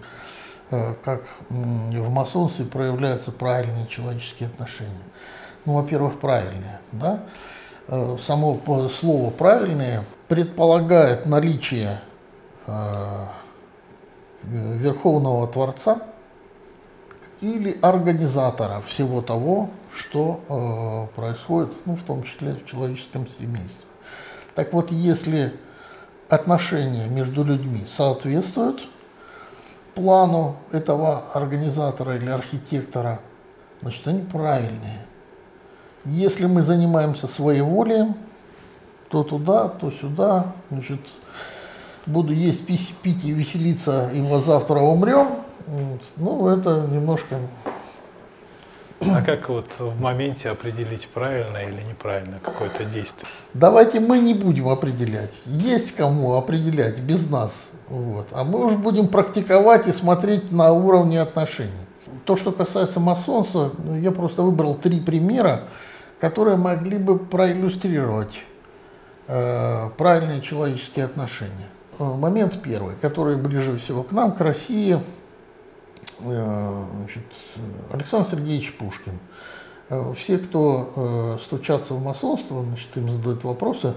э, 0.70 0.94
как 1.04 1.24
в 1.50 2.10
масонстве 2.10 2.66
проявляются 2.66 3.32
правильные 3.32 3.88
человеческие 3.88 4.50
отношения. 4.50 4.92
Ну, 5.66 5.74
во-первых, 5.74 6.20
правильные, 6.20 6.80
да. 6.92 7.24
Э, 7.88 8.18
само 8.26 8.62
слово 8.90 9.32
правильные 9.32 10.06
предполагает 10.28 11.26
наличие 11.26 12.02
э, 12.68 13.26
Верховного 14.44 15.48
Творца 15.48 16.02
или 17.42 17.78
организатора 17.82 18.82
всего 18.82 19.22
того, 19.22 19.70
что 19.94 20.42
э, 20.50 21.16
происходит, 21.16 21.74
ну, 21.86 21.96
в 21.96 22.04
том 22.04 22.24
числе 22.24 22.54
в 22.54 22.66
человеческом 22.66 23.28
семействе. 23.28 23.86
Так 24.56 24.74
вот, 24.74 24.92
если 24.92 25.54
отношения 26.28 27.08
между 27.08 27.44
людьми 27.44 27.86
соответствуют 27.86 28.88
плану 29.96 30.58
этого 30.72 31.32
организатора 31.34 32.18
или 32.18 32.30
архитектора, 32.30 33.20
значит, 33.82 34.08
они 34.08 34.22
правильные. 34.22 35.06
Если 36.06 36.46
мы 36.46 36.62
занимаемся 36.62 37.28
своеволием, 37.28 38.16
то 39.10 39.24
туда, 39.24 39.70
то 39.70 39.92
сюда, 39.92 40.54
значит, 40.70 41.02
буду 42.10 42.34
есть, 42.34 42.66
пить, 42.66 42.94
пить 43.02 43.24
и 43.24 43.32
веселиться, 43.32 44.10
и 44.14 44.20
вот 44.22 44.46
завтра 44.46 44.80
умрем, 44.80 45.28
ну, 46.18 46.48
это 46.48 46.88
немножко 46.92 47.38
а 49.02 49.22
как 49.22 49.48
вот 49.48 49.66
в 49.80 50.02
моменте 50.02 50.50
определить 50.50 51.08
правильно 51.08 51.58
или 51.58 51.82
неправильно 51.90 52.40
какое-то 52.44 52.84
действие? 52.84 53.28
Давайте 53.54 54.00
мы 54.02 54.20
не 54.20 54.34
будем 54.34 54.68
определять. 54.68 55.32
Есть 55.46 55.96
кому 55.96 56.36
определять 56.36 57.00
без 57.00 57.30
нас. 57.30 57.54
Вот. 57.88 58.28
А 58.32 58.44
мы 58.44 58.66
уже 58.66 58.78
будем 58.78 59.08
практиковать 59.08 59.88
и 59.88 59.94
смотреть 59.94 60.52
на 60.52 60.74
уровне 60.74 61.22
отношений. 61.22 61.72
То, 62.26 62.36
что 62.36 62.52
касается 62.52 63.00
масонства, 63.00 63.72
ну, 63.78 63.96
я 63.96 64.12
просто 64.12 64.42
выбрал 64.42 64.76
три 64.76 65.00
примера, 65.00 65.68
которые 66.20 66.58
могли 66.58 66.98
бы 66.98 67.18
проиллюстрировать 67.18 68.44
э, 69.28 69.90
правильные 69.98 70.42
человеческие 70.42 71.06
отношения. 71.06 71.70
Э, 72.00 72.04
момент 72.04 72.62
первый, 72.64 72.96
который 72.96 73.36
ближе 73.38 73.78
всего 73.78 74.04
к 74.04 74.12
нам, 74.12 74.32
к 74.32 74.42
России– 74.42 75.00
Э, 76.22 76.86
значит, 76.98 77.24
Александр 77.92 78.30
Сергеевич 78.30 78.76
Пушкин. 78.78 79.20
Э, 79.90 80.14
все, 80.16 80.38
кто 80.38 81.40
стучатся 81.44 81.94
в 81.94 82.04
масонство, 82.04 82.64
значит, 82.64 82.96
им 82.98 83.10
задают 83.10 83.44
вопросы, 83.44 83.94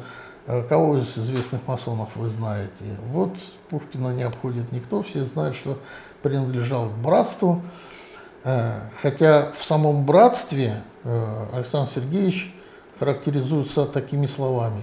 кого 0.69 0.99
из 0.99 1.17
известных 1.17 1.67
масонов 1.67 2.11
вы 2.17 2.29
знаете. 2.29 2.73
Вот 3.13 3.37
Пушкина 3.71 4.15
не 4.15 4.25
обходит 4.25 4.73
никто, 4.73 5.03
все 5.03 5.25
знают, 5.25 5.55
что 5.55 5.79
принадлежал 6.23 6.89
к 6.89 6.95
братству. 6.95 7.63
Хотя 8.43 9.53
в 9.53 9.63
самом 9.63 10.05
братстве 10.05 10.83
Александр 11.53 11.93
Сергеевич 11.95 12.53
характеризуется 12.99 13.87
такими 13.87 14.27
словами. 14.27 14.83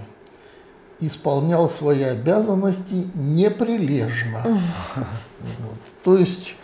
Исполнял 1.01 1.69
свои 1.69 2.03
обязанности 2.03 3.07
неприлежно. 3.15 4.43
Вот. 4.45 5.77
То 6.03 6.17
есть 6.17 6.55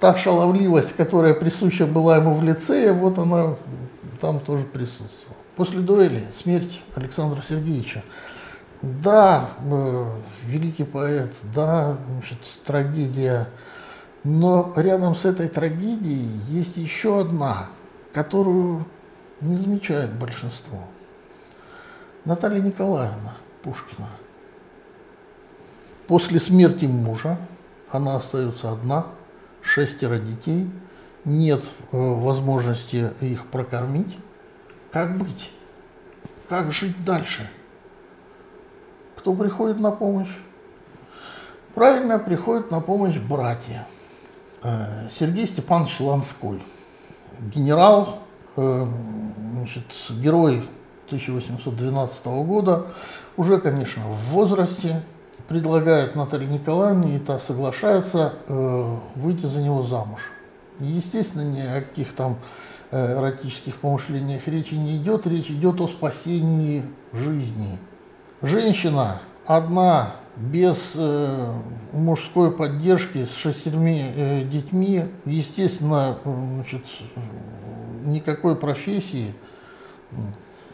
та 0.00 0.16
шаловливость, 0.16 0.94
которая 0.96 1.34
присуща 1.34 1.86
была 1.86 2.16
ему 2.16 2.34
в 2.34 2.42
лице, 2.42 2.92
вот 2.92 3.18
она 3.18 3.54
там 4.20 4.40
тоже 4.40 4.64
присутствовала. 4.64 5.38
После 5.56 5.80
дуэли 5.80 6.26
смерть 6.42 6.80
Александра 6.96 7.40
Сергеевича. 7.42 8.02
Да, 8.82 9.50
э, 9.64 10.10
великий 10.46 10.84
поэт, 10.84 11.32
да, 11.54 11.96
значит, 12.10 12.38
трагедия, 12.66 13.48
но 14.24 14.72
рядом 14.76 15.14
с 15.16 15.24
этой 15.24 15.48
трагедией 15.48 16.28
есть 16.48 16.76
еще 16.76 17.20
одна, 17.20 17.68
которую 18.12 18.84
не 19.40 19.56
замечает 19.56 20.12
большинство. 20.12 20.80
Наталья 22.24 22.60
Николаевна 22.60 23.34
Пушкина. 23.64 24.08
После 26.06 26.38
смерти 26.38 26.84
мужа 26.84 27.38
она 27.90 28.16
остается 28.16 28.70
одна– 28.70 29.06
шестеро 29.64 30.18
детей, 30.18 30.70
нет 31.24 31.64
э, 31.90 31.96
возможности 31.96 33.12
их 33.20 33.46
прокормить. 33.46 34.16
Как 34.92 35.18
быть? 35.18 35.50
Как 36.48 36.70
жить 36.70 37.04
дальше? 37.04 37.48
Кто 39.16 39.34
приходит 39.34 39.80
на 39.80 39.90
помощь? 39.90 40.36
Правильно, 41.74 42.18
приходит 42.18 42.70
на 42.70 42.80
помощь 42.80 43.16
братья. 43.16 43.86
Э, 44.62 45.08
Сергей 45.18 45.46
Степанович 45.46 45.98
Ланской, 46.00 46.62
генерал, 47.40 48.20
э, 48.56 48.86
значит, 49.54 49.86
герой 50.10 50.68
1812 51.06 52.26
года, 52.26 52.88
уже, 53.36 53.58
конечно, 53.58 54.02
в 54.04 54.30
возрасте, 54.30 55.02
предлагает 55.48 56.14
Наталье 56.14 56.48
Николаевне, 56.48 57.16
и 57.16 57.18
та 57.18 57.38
соглашается 57.38 58.34
э, 58.46 58.96
выйти 59.14 59.46
за 59.46 59.60
него 59.60 59.82
замуж. 59.82 60.20
Естественно, 60.80 61.42
ни 61.42 61.60
о 61.60 61.82
каких 61.82 62.14
там 62.14 62.38
э, 62.90 63.18
эротических 63.18 63.76
помышлениях 63.76 64.46
речи 64.48 64.74
не 64.74 64.96
идет, 64.96 65.26
речь 65.26 65.50
идет 65.50 65.80
о 65.80 65.88
спасении 65.88 66.82
жизни. 67.12 67.78
Женщина 68.42 69.20
одна, 69.46 70.16
без 70.36 70.92
э, 70.94 71.52
мужской 71.92 72.50
поддержки, 72.50 73.26
с 73.26 73.36
шестерми 73.36 74.12
э, 74.14 74.44
детьми, 74.44 75.04
естественно, 75.24 76.18
значит, 76.24 76.84
никакой 78.04 78.56
профессии. 78.56 79.34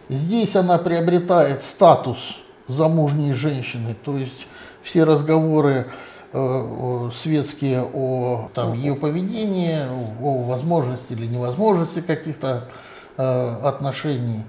Здесь 0.08 0.56
она 0.56 0.78
приобретает 0.78 1.62
статус 1.62 2.40
замужней 2.70 3.32
женщины, 3.32 3.94
то 4.04 4.16
есть 4.16 4.46
все 4.82 5.04
разговоры 5.04 5.86
э, 6.32 7.10
светские 7.14 7.82
о 7.82 8.50
там, 8.54 8.74
ее 8.74 8.94
поведении, 8.94 9.80
о 10.20 10.42
возможности 10.44 11.12
или 11.12 11.26
невозможности 11.26 12.00
каких-то 12.00 12.68
э, 13.16 13.56
отношений, 13.62 14.44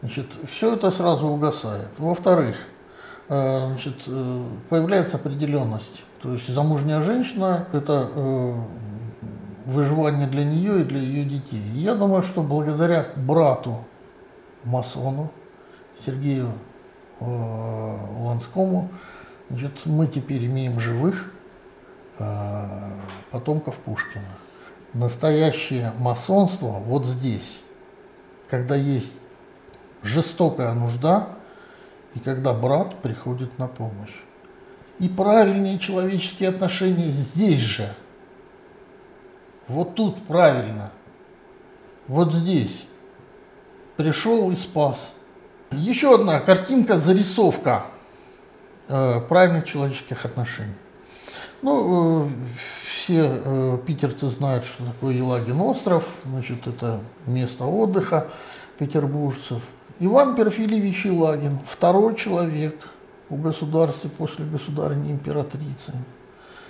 значит, 0.00 0.26
все 0.50 0.74
это 0.74 0.90
сразу 0.90 1.26
угасает. 1.26 1.88
Во-вторых, 1.98 2.56
э, 3.28 3.66
значит, 3.68 3.96
появляется 4.68 5.16
определенность. 5.16 6.04
То 6.22 6.34
есть 6.34 6.48
замужняя 6.48 7.02
женщина– 7.02 7.66
это 7.72 8.08
выживание 9.64 10.26
для 10.28 10.44
нее 10.44 10.80
и 10.80 10.84
для 10.84 11.00
ее 11.00 11.24
детей. 11.24 11.62
И 11.74 11.78
я 11.78 11.94
думаю, 11.94 12.22
что 12.22 12.42
благодаря 12.42 13.06
брату 13.16 13.78
масону 14.64 15.30
Сергею 16.04 16.52
Ланскому, 17.22 18.90
Значит, 19.52 19.84
мы 19.84 20.06
теперь 20.06 20.46
имеем 20.46 20.80
живых 20.80 21.30
э, 22.18 22.90
потомков 23.30 23.76
Пушкина. 23.76 24.24
Настоящее 24.94 25.92
масонство 25.98 26.68
вот 26.68 27.04
здесь, 27.04 27.60
когда 28.48 28.76
есть 28.76 29.12
жестокая 30.02 30.72
нужда 30.72 31.36
и 32.14 32.18
когда 32.18 32.54
брат 32.54 33.02
приходит 33.02 33.58
на 33.58 33.68
помощь. 33.68 34.22
И 34.98 35.10
правильные 35.10 35.78
человеческие 35.78 36.48
отношения 36.48 37.08
здесь 37.08 37.60
же. 37.60 37.94
Вот 39.68 39.96
тут 39.96 40.22
правильно. 40.22 40.92
Вот 42.08 42.32
здесь. 42.32 42.86
Пришел 43.98 44.50
и 44.50 44.56
спас. 44.56 45.12
Еще 45.72 46.14
одна 46.14 46.40
картинка, 46.40 46.98
зарисовка 46.98 47.86
Э, 48.94 49.20
правильных 49.26 49.64
человеческих 49.64 50.26
отношений. 50.26 50.74
Ну, 51.62 52.26
э, 52.26 52.30
все 52.54 53.40
э, 53.42 53.78
питерцы 53.86 54.28
знают, 54.28 54.64
что 54.64 54.84
такое 54.84 55.14
Елагин 55.14 55.60
остров, 55.60 56.18
значит, 56.26 56.66
это 56.66 57.00
место 57.26 57.64
отдыха 57.64 58.28
петербуржцев. 58.78 59.62
Иван 59.98 60.34
Перфильевич 60.34 61.06
Елагин, 61.06 61.58
второй 61.66 62.16
человек 62.16 62.76
в 63.30 63.40
государстве 63.40 64.10
после 64.10 64.44
государственной 64.44 65.12
императрицы, 65.12 65.94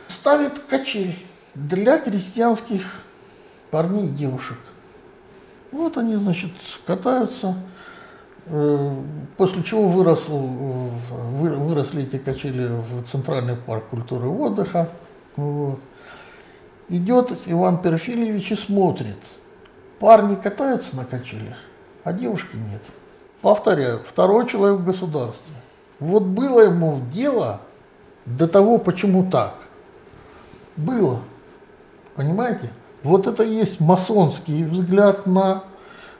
ставит 0.06 0.60
качель 0.60 1.16
для 1.54 1.98
крестьянских 1.98 2.84
парней 3.72 4.06
и 4.06 4.10
девушек. 4.10 4.58
Вот 5.72 5.96
они, 5.96 6.14
значит, 6.14 6.52
катаются 6.86 7.56
после 8.46 9.62
чего 9.62 9.88
выросло, 9.88 10.36
выросли 10.36 12.02
эти 12.02 12.18
качели 12.18 12.66
в 12.68 13.04
Центральный 13.10 13.56
парк 13.56 13.84
культуры 13.90 14.26
и 14.26 14.30
отдыха. 14.30 14.88
Вот. 15.36 15.78
Идет 16.88 17.32
Иван 17.46 17.80
Перфильевич 17.80 18.52
и 18.52 18.56
смотрит. 18.56 19.18
Парни 19.98 20.34
катаются 20.34 20.96
на 20.96 21.04
качелях, 21.04 21.56
а 22.04 22.12
девушки 22.12 22.56
нет. 22.56 22.82
Повторяю, 23.40 24.00
второй 24.04 24.48
человек 24.48 24.80
в 24.80 24.84
государстве. 24.84 25.54
Вот 26.00 26.24
было 26.24 26.60
ему 26.60 27.00
дело 27.12 27.60
до 28.26 28.48
того, 28.48 28.78
почему 28.78 29.30
так. 29.30 29.54
Было. 30.76 31.20
Понимаете? 32.16 32.70
Вот 33.02 33.26
это 33.26 33.42
и 33.42 33.54
есть 33.54 33.80
масонский 33.80 34.64
взгляд 34.64 35.26
на 35.26 35.64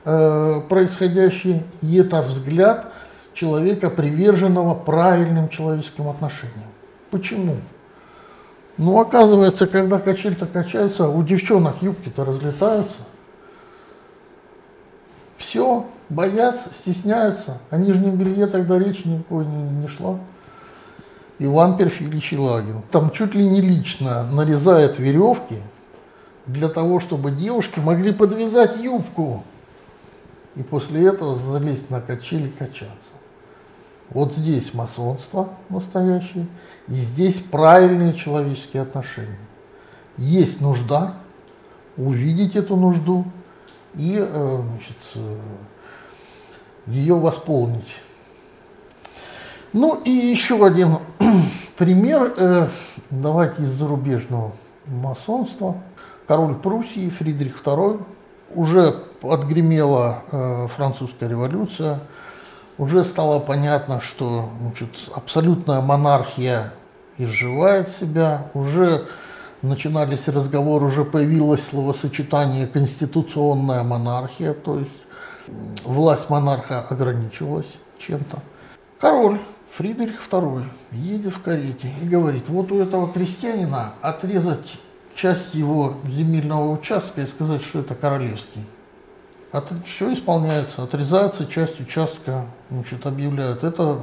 э, 0.05 0.61
происходящее, 0.69 1.63
и 1.81 1.97
это 1.97 2.23
взгляд 2.23 2.93
человека, 3.35 3.91
приверженного 3.91 4.75
правильным 4.75 5.49
человеческим 5.49 6.09
отношениям. 6.09 6.71
Почему? 7.11 7.57
Ну, 8.79 9.01
оказывается, 9.01 9.67
когда 9.67 9.99
качели-то 9.99 10.47
качаются, 10.47 11.09
у 11.09 11.23
девчонок 11.23 11.83
юбки-то 11.83 12.25
разлетаются. 12.25 13.03
Все, 15.37 15.87
боятся, 16.09 16.71
стесняются. 16.81 17.59
О 17.71 17.77
нижнем 17.77 18.17
белье 18.17 18.47
тогда 18.47 18.79
речи 18.79 19.07
никакой 19.07 19.45
не, 19.45 19.63
не 19.81 19.89
шла. 19.89 20.19
Иван 21.39 21.77
Перфильевич 21.77 22.33
Елагин. 22.33 22.83
Там 22.91 23.11
чуть 23.11 23.35
ли 23.35 23.45
не 23.45 23.61
лично 23.61 24.25
нарезает 24.31 24.99
веревки 24.99 25.59
для 26.47 26.69
того, 26.69 27.01
чтобы 27.01 27.31
девушки 27.31 27.81
могли 27.81 28.13
подвязать 28.13 28.77
юбку. 28.79 29.45
И 30.57 30.63
после 30.63 31.07
этого 31.07 31.37
залезть 31.37 31.91
на 31.91 32.01
качели 32.01 32.49
качаться. 32.49 33.13
Вот 34.11 34.35
здесь 34.35 34.75
масонство 34.75 35.55
настоящее, 35.71 36.47
и 36.89 36.93
здесь 36.93 37.37
правильные 37.37 38.13
человеческие 38.13 38.83
отношения. 38.83 39.39
Есть 40.19 40.61
нужда, 40.61 41.15
увидеть 41.97 42.55
эту 42.55 42.77
нужду 42.77 43.25
и 43.95 44.17
э, 44.19 44.63
значит, 44.63 44.97
э, 45.15 45.39
ее 46.87 47.15
восполнить. 47.15 47.89
Ну 49.73 49.99
и 50.05 50.11
еще 50.11 50.65
один 50.65 50.99
пример, 51.79 52.35
э, 52.37 52.69
давайте 53.11 53.63
из 53.63 53.71
зарубежного 53.71 54.53
масонства. 54.87 55.77
Король 56.27 56.55
Пруссии 56.55 57.09
Фридрих 57.09 57.63
II, 57.63 58.03
уже 58.55 59.05
отгремела 59.23 60.69
французская 60.75 61.29
революция, 61.29 62.01
уже 62.79 63.05
стало 63.05 63.39
понятно, 63.39 64.01
что 64.01 64.49
значит, 64.61 64.91
абсолютная 65.15 65.81
монархия 65.81 66.73
изживает 67.19 67.89
себя, 67.89 68.49
уже 68.55 69.09
начинались 69.61 70.27
разговоры, 70.29 70.87
уже 70.87 71.05
появилось 71.05 71.63
словосочетание 71.65 72.67
конституционная 72.67 73.83
монархия, 73.85 74.55
то 74.55 74.79
есть 74.79 74.91
власть 75.85 76.31
монарха 76.31 76.81
ограничивалась 76.81 77.71
чем-то. 77.99 78.39
Король 79.01 79.39
Фридрих 79.71 80.21
II 80.29 80.65
едет 80.93 81.33
в 81.33 81.43
карете 81.43 81.93
и 82.03 82.07
говорит, 82.07 82.49
вот 82.49 82.73
у 82.73 82.81
этого 82.81 83.13
крестьянина 83.13 83.95
отрезать 84.01 84.79
часть 85.15 85.55
его 85.55 85.97
земельного 86.07 86.71
участка 86.71 87.23
и 87.23 87.27
сказать, 87.27 87.63
что 87.63 87.81
это 87.81 87.95
королевский. 87.95 88.65
От, 89.51 89.71
все 89.85 90.13
исполняется, 90.13 90.83
отрезается 90.83 91.47
часть 91.47 91.81
участка, 91.81 92.47
значит, 92.71 93.05
объявляют, 93.07 93.65
это 93.65 94.01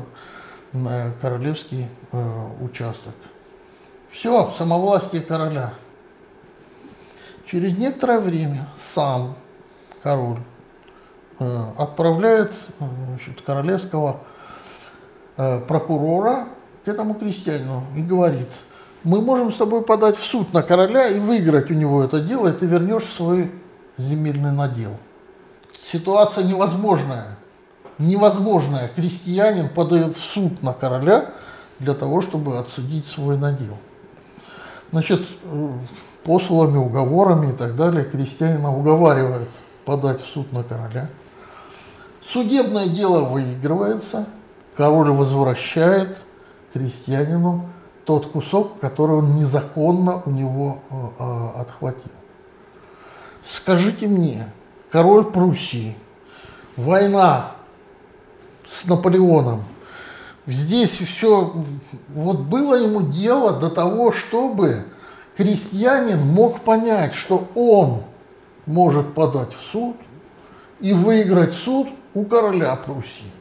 э, 0.74 1.12
королевский 1.22 1.88
э, 2.12 2.48
участок. 2.62 3.16
Все, 4.12 4.52
самовластие 4.58 5.22
короля. 5.22 5.74
Через 7.46 7.78
некоторое 7.78 8.20
время 8.20 8.68
сам 8.78 9.36
король 10.04 10.38
э, 11.40 11.66
отправляет 11.78 12.54
значит, 12.80 13.42
королевского 13.42 14.22
э, 15.38 15.62
прокурора 15.62 16.50
к 16.86 16.88
этому 16.88 17.16
крестьянину 17.16 17.86
и 17.96 18.02
говорит, 18.02 18.50
мы 19.04 19.22
можем 19.22 19.52
с 19.52 19.58
тобой 19.58 19.82
подать 19.82 20.18
в 20.18 20.24
суд 20.24 20.54
на 20.54 20.62
короля 20.62 21.08
и 21.08 21.20
выиграть 21.20 21.72
у 21.72 21.74
него 21.74 22.04
это 22.04 22.20
дело, 22.20 22.50
и 22.50 22.54
ты 22.54 22.66
вернешь 22.66 23.06
свой 23.06 23.52
земельный 23.98 24.52
надел 24.52 24.98
ситуация 25.92 26.44
невозможная. 26.44 27.38
Невозможная. 27.98 28.88
Крестьянин 28.88 29.70
подает 29.70 30.16
в 30.16 30.22
суд 30.22 30.62
на 30.64 30.74
короля 30.74 31.34
для 31.80 31.94
того, 31.94 32.22
чтобы 32.22 32.58
отсудить 32.58 33.06
свой 33.08 33.38
надел. 33.38 33.78
Значит, 34.92 35.28
посулами, 36.24 36.78
уговорами 36.78 37.52
и 37.52 37.56
так 37.56 37.76
далее 37.76 38.06
крестьянина 38.06 38.76
уговаривают 38.76 39.50
подать 39.86 40.22
в 40.22 40.26
суд 40.26 40.52
на 40.52 40.64
короля. 40.64 41.10
Судебное 42.24 42.88
дело 42.88 43.26
выигрывается, 43.26 44.28
король 44.76 45.12
возвращает 45.12 46.18
крестьянину 46.74 47.70
тот 48.10 48.26
кусок, 48.26 48.80
который 48.80 49.18
он 49.18 49.36
незаконно 49.36 50.24
у 50.26 50.32
него 50.32 50.80
э, 50.90 50.96
э 51.20 51.62
отхватил. 51.62 52.12
Скажите 53.48 54.08
мне, 54.08 54.52
король 54.90 55.26
Пруссии, 55.26 55.96
война 56.76 57.52
с 58.68 58.88
Наполеоном. 58.88 59.64
Здесь 60.48 60.90
все, 60.90 61.54
вот 62.08 62.40
было 62.40 62.74
ему 62.74 63.04
дело 63.04 63.60
до 63.60 63.70
того, 63.70 64.12
чтобы 64.12 64.88
крестьянин 65.38 66.18
мог 66.20 66.62
понять, 66.62 67.14
что 67.14 67.48
он 67.54 68.02
может 68.66 69.14
подать 69.14 69.54
в 69.54 69.62
суд 69.72 69.98
и 70.80 70.94
выиграть 70.94 71.54
суд 71.54 71.90
у 72.16 72.24
короля 72.24 72.76
Пруссии. 72.76 73.32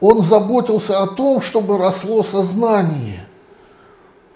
Он 0.00 0.22
заботился 0.22 1.02
о 1.02 1.06
том, 1.06 1.42
чтобы 1.42 1.76
росло 1.76 2.22
сознание, 2.22 3.26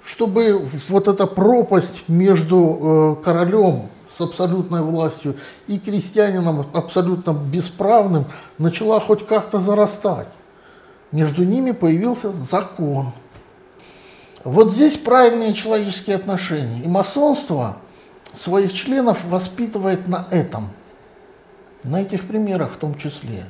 чтобы 0.05 0.67
вот 0.89 1.09
эта 1.09 1.27
пропасть 1.27 2.09
между 2.09 3.17
э, 3.21 3.25
королем 3.25 3.89
с 4.17 4.21
абсолютной 4.21 4.83
властью 4.83 5.37
и 5.69 5.79
крестьянином 5.79 6.67
абсолютно 6.73 7.33
бесправным 7.33 8.27
начала 8.59 9.01
хоть 9.01 9.27
как-то 9.27 9.59
зарастать. 9.59 10.29
Между 11.13 11.45
ними 11.45 11.71
появился 11.71 12.33
закон. 12.51 13.13
Вот 14.45 14.73
здесь 14.73 14.97
правильные 14.97 15.55
человеческие 15.55 16.17
отношения. 16.17 16.83
И 16.83 16.89
масонство 16.89 17.77
своих 18.35 18.73
членов 18.73 19.25
воспитывает 19.27 20.09
на 20.09 20.27
этом, 20.31 20.71
на 21.85 22.03
этих 22.03 22.27
примерах 22.27 22.73
в 22.73 22.77
том 22.77 22.97
числе. 22.97 23.47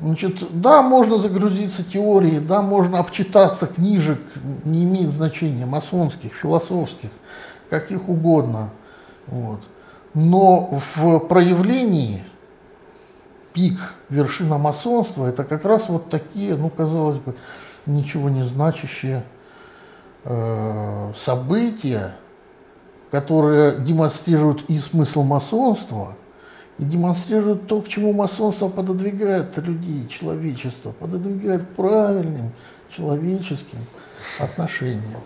Значит, 0.00 0.60
да, 0.60 0.82
можно 0.82 1.18
загрузиться 1.18 1.82
теорией, 1.82 2.38
да, 2.40 2.62
можно 2.62 2.98
обчитаться 2.98 3.66
книжек, 3.66 4.20
не 4.64 4.84
имеет 4.84 5.10
значения, 5.10 5.66
масонских, 5.66 6.34
философских, 6.34 7.10
каких 7.70 8.08
угодно– 8.08 8.70
вот. 9.28 9.60
Но 10.14 10.80
в 10.94 11.18
проявлении 11.20 12.24
пик, 13.52 13.78
вершина 14.08 14.58
масонства, 14.58 15.26
это 15.26 15.44
как 15.44 15.64
раз 15.64 15.88
вот 15.88 16.08
такие, 16.10 16.56
ну, 16.56 16.70
казалось 16.70 17.18
бы, 17.18 17.34
ничего 17.86 18.30
не 18.30 18.44
значащие 18.44 19.22
э, 20.24 21.12
события, 21.16 22.14
которые 23.10 23.78
демонстрируют 23.80 24.64
и 24.68 24.78
смысл 24.78 25.22
масонства, 25.22 26.14
и 26.78 26.84
демонстрируют 26.84 27.66
то, 27.66 27.80
к 27.82 27.88
чему 27.88 28.12
масонство 28.12 28.68
пододвигает 28.68 29.56
людей, 29.58 30.08
человечество, 30.08 30.92
пододвигает 30.92 31.68
правильным 31.70 32.52
человеческим 32.90 33.86
отношениям 34.38 35.22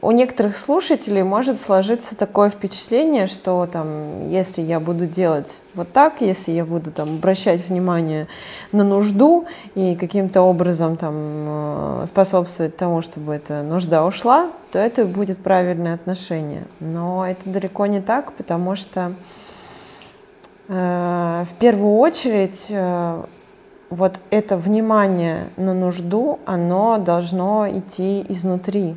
у 0.00 0.10
некоторых 0.10 0.56
слушателей 0.56 1.22
может 1.22 1.60
сложиться 1.60 2.16
такое 2.16 2.50
впечатление, 2.50 3.26
что 3.26 3.68
там, 3.70 4.28
если 4.28 4.60
я 4.60 4.80
буду 4.80 5.06
делать 5.06 5.60
вот 5.74 5.92
так, 5.92 6.20
если 6.20 6.52
я 6.52 6.64
буду 6.64 6.90
там 6.90 7.16
обращать 7.16 7.68
внимание 7.68 8.26
на 8.72 8.82
нужду 8.82 9.46
и 9.74 9.94
каким-то 9.94 10.42
образом 10.42 10.96
там 10.96 11.14
э, 11.16 12.04
способствовать 12.08 12.76
тому, 12.76 13.02
чтобы 13.02 13.34
эта 13.34 13.62
нужда 13.62 14.04
ушла, 14.04 14.50
то 14.72 14.78
это 14.78 15.04
будет 15.04 15.38
правильное 15.38 15.94
отношение. 15.94 16.64
Но 16.80 17.26
это 17.26 17.48
далеко 17.48 17.86
не 17.86 18.00
так, 18.00 18.32
потому 18.32 18.74
что 18.74 19.12
в 20.72 21.48
первую 21.58 21.96
очередь 21.98 22.68
э, 22.70 23.22
вот 23.90 24.18
это 24.30 24.56
внимание 24.56 25.48
на 25.58 25.74
нужду, 25.74 26.38
оно 26.46 26.96
должно 26.96 27.68
идти 27.68 28.24
изнутри. 28.28 28.96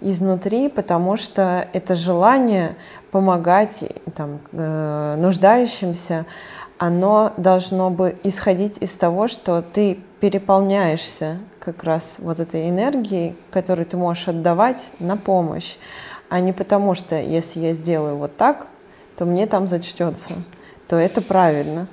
Изнутри, 0.00 0.68
потому 0.68 1.16
что 1.16 1.66
это 1.72 1.96
желание 1.96 2.76
помогать 3.10 3.84
там, 4.14 4.38
э, 4.52 5.16
нуждающимся, 5.18 6.26
оно 6.78 7.32
должно 7.36 7.90
бы 7.90 8.16
исходить 8.22 8.78
из 8.80 8.94
того, 8.96 9.26
что 9.26 9.62
ты 9.62 9.98
переполняешься 10.20 11.38
как 11.58 11.82
раз 11.82 12.18
вот 12.20 12.38
этой 12.38 12.70
энергией, 12.70 13.36
которую 13.50 13.84
ты 13.84 13.96
можешь 13.96 14.28
отдавать 14.28 14.92
на 15.00 15.16
помощь, 15.16 15.76
а 16.28 16.38
не 16.38 16.52
потому 16.52 16.94
что 16.94 17.16
если 17.16 17.58
я 17.58 17.72
сделаю 17.72 18.16
вот 18.16 18.36
так, 18.36 18.68
то 19.16 19.24
мне 19.24 19.48
там 19.48 19.66
зачтется, 19.66 20.34
то 20.90 20.96
это 20.96 21.22
правильно. 21.22 21.86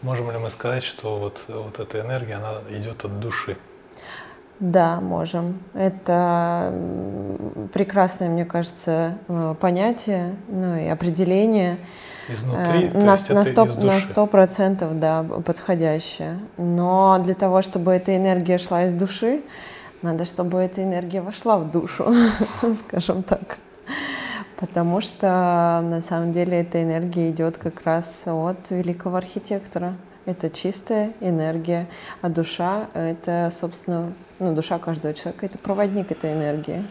Можем 0.00 0.30
ли 0.30 0.38
мы 0.38 0.48
сказать, 0.48 0.82
что 0.82 1.18
вот, 1.18 1.44
вот 1.48 1.78
эта 1.78 2.00
энергия, 2.00 2.36
она 2.36 2.54
идет 2.70 3.04
от 3.04 3.20
души? 3.20 3.58
Да, 4.58 5.00
можем. 5.02 5.58
Это 5.74 6.72
прекрасное, 7.74 8.30
мне 8.30 8.46
кажется, 8.46 9.18
э, 9.28 9.54
понятие, 9.60 10.36
ну 10.48 10.76
и 10.76 10.86
определение. 10.86 11.76
Изнутри, 12.28 12.88
э, 12.88 12.98
на, 12.98 13.18
на, 13.28 13.44
сто, 13.44 13.66
на 13.66 14.00
сто 14.00 14.26
процентов, 14.26 14.98
да, 14.98 15.22
подходящее. 15.22 16.40
Но 16.56 17.20
для 17.22 17.34
того, 17.34 17.60
чтобы 17.60 17.92
эта 17.92 18.16
энергия 18.16 18.56
шла 18.56 18.84
из 18.84 18.94
души, 18.94 19.42
надо, 20.00 20.24
чтобы 20.24 20.58
эта 20.58 20.82
энергия 20.82 21.20
вошла 21.20 21.58
в 21.58 21.70
душу, 21.70 22.14
скажем 22.74 23.22
так. 23.22 23.58
Потому 24.58 25.00
что 25.00 25.26
на 25.84 26.02
самом 26.02 26.32
деле 26.32 26.60
эта 26.60 26.82
энергия 26.82 27.30
идет 27.30 27.58
как 27.58 27.82
раз 27.82 28.24
от 28.26 28.70
великого 28.70 29.16
архитектора. 29.16 29.96
Это 30.26 30.50
чистая 30.50 31.12
энергия, 31.20 31.88
а 32.22 32.28
душа— 32.28 32.88
это, 32.92 33.50
собственно, 33.52 34.12
ну, 34.40 34.54
душа 34.54 34.78
каждого 34.80 35.14
человека— 35.14 35.46
это 35.46 35.58
проводник 35.58 36.10
этой 36.10 36.32
энергии. 36.32 36.84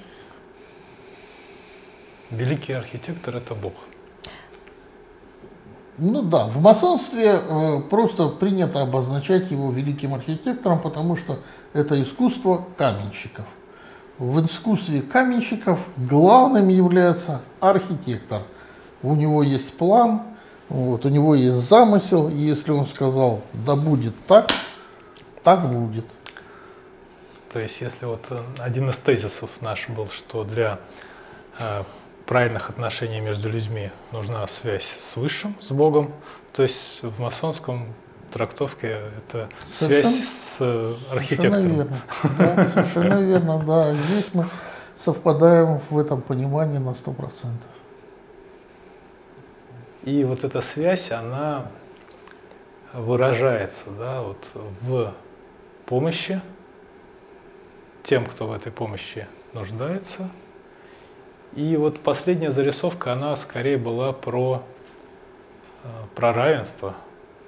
Великий 2.31 2.71
архитектор— 2.71 3.35
это 3.37 3.53
Бог. 3.53 3.73
Ну 5.97 6.21
да, 6.21 6.45
в 6.45 6.61
масонстве 6.61 7.41
э, 7.43 7.81
просто 7.89 8.29
принято 8.29 8.81
обозначать 8.81 9.51
его 9.51 9.71
великим 9.71 10.13
архитектором, 10.13 10.79
потому 10.79 11.17
что 11.17 11.39
это 11.73 12.01
искусство 12.01 12.65
каменщиков. 12.77 13.45
В 14.19 14.43
искусстве 14.43 15.01
каменщиков 15.01 15.79
главным 15.95 16.69
является 16.69 17.41
архитектор. 17.59 18.43
У 19.03 19.13
него 19.13 19.43
есть 19.43 19.77
план, 19.77 20.23
вот, 20.69 21.05
у 21.05 21.09
него 21.09 21.35
есть 21.35 21.69
замысел, 21.69 22.27
и 22.27 22.35
если 22.35 22.71
он 22.71 22.87
сказал, 22.87 23.41
да 23.53 23.75
будет 23.75 24.13
так, 24.25 24.49
так 25.43 25.71
будет. 25.71 26.05
То 27.53 27.59
есть, 27.59 27.79
если 27.79 28.05
вот 28.05 28.25
э, 28.31 28.41
один 28.59 28.89
из 28.89 28.97
тезисов 28.97 29.61
наш 29.61 29.87
был, 29.87 30.07
что 30.07 30.43
для 30.43 30.79
э, 31.59 31.83
правильных 32.25 32.69
отношений 32.69 33.21
между 33.21 33.49
людьми 33.49 33.91
нужна 34.11 34.45
связь 34.47 34.91
с 35.01 35.15
Высшим, 35.15 35.55
с 35.61 35.69
Богом, 35.69 36.11
то 36.51 36.63
есть 36.63 37.01
в 37.03 37.19
масонском 37.21 37.93
трактовке 38.31 39.01
это 39.17 39.49
совершенно, 39.71 40.11
связь 40.11 40.27
с 40.27 40.57
э, 40.59 40.93
архитектором. 41.11 41.53
Совершенно 41.53 41.75
верно. 41.75 42.01
Да, 42.37 42.67
совершенно 42.73 43.21
верно, 43.21 43.63
да. 43.65 43.95
Здесь 43.95 44.29
мы 44.33 44.47
совпадаем 45.03 45.79
в 45.89 45.97
этом 45.97 46.21
понимании 46.21 46.77
на 46.77 46.93
сто 46.95 47.11
процентов. 47.11 47.69
И 50.03 50.23
вот 50.23 50.43
эта 50.43 50.61
связь, 50.61 51.11
она 51.11 51.67
выражается 52.93 53.91
да, 53.91 54.21
вот 54.21 54.49
в 54.81 55.13
помощи 55.85 56.41
тем, 58.03 58.25
кто 58.25 58.47
в 58.47 58.53
этой 58.53 58.71
помощи 58.71 59.27
нуждается. 59.53 60.29
И 61.55 61.75
вот 61.75 61.99
последняя 61.99 62.51
зарисовка, 62.51 63.13
она 63.13 63.35
скорее 63.35 63.77
была 63.77 64.13
про, 64.13 64.63
э, 65.83 65.87
про 66.15 66.31
равенство 66.31 66.95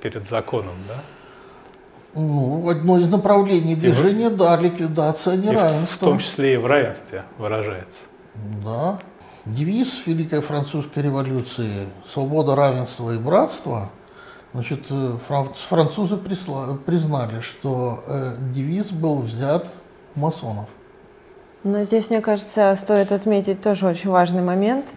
перед 0.02 0.28
законом, 0.28 0.76
да? 0.88 0.96
Ну, 2.16 2.68
одно 2.70 2.98
из 2.98 3.10
направлений 3.10 3.76
движения, 3.76 4.28
и 4.28 4.36
да, 4.36 4.58
ликвидация 4.58 5.38
неравенства. 5.38 5.86
В, 5.86 5.92
в 5.92 5.98
том 6.00 6.20
числе 6.20 6.56
и 6.56 6.58
в 6.58 6.66
равенстве 6.66 7.24
выражается. 7.38 8.06
Да. 8.64 9.00
Девиз 9.46 10.06
Великой 10.06 10.42
Французской 10.42 11.04
революции 11.04 11.88
«Свобода, 12.12 12.56
равенство 12.56 13.12
и 13.12 13.18
братство» 13.18 13.92
Значит, 14.54 14.86
э, 14.90 15.18
французы 15.70 16.18
признали, 16.18 17.40
что 17.42 18.04
э, 18.08 18.36
девиз 18.52 18.90
был 18.90 19.22
взят 19.22 19.68
у 20.16 20.20
масонов. 20.20 20.68
Но 21.64 21.84
здесь, 21.84 22.10
мне 22.10 22.22
кажется, 22.22 22.74
стоит 22.76 23.12
отметить 23.12 23.62
тоже 23.62 23.86
очень 23.86 24.10
важный 24.10 24.42
момент. 24.42 24.88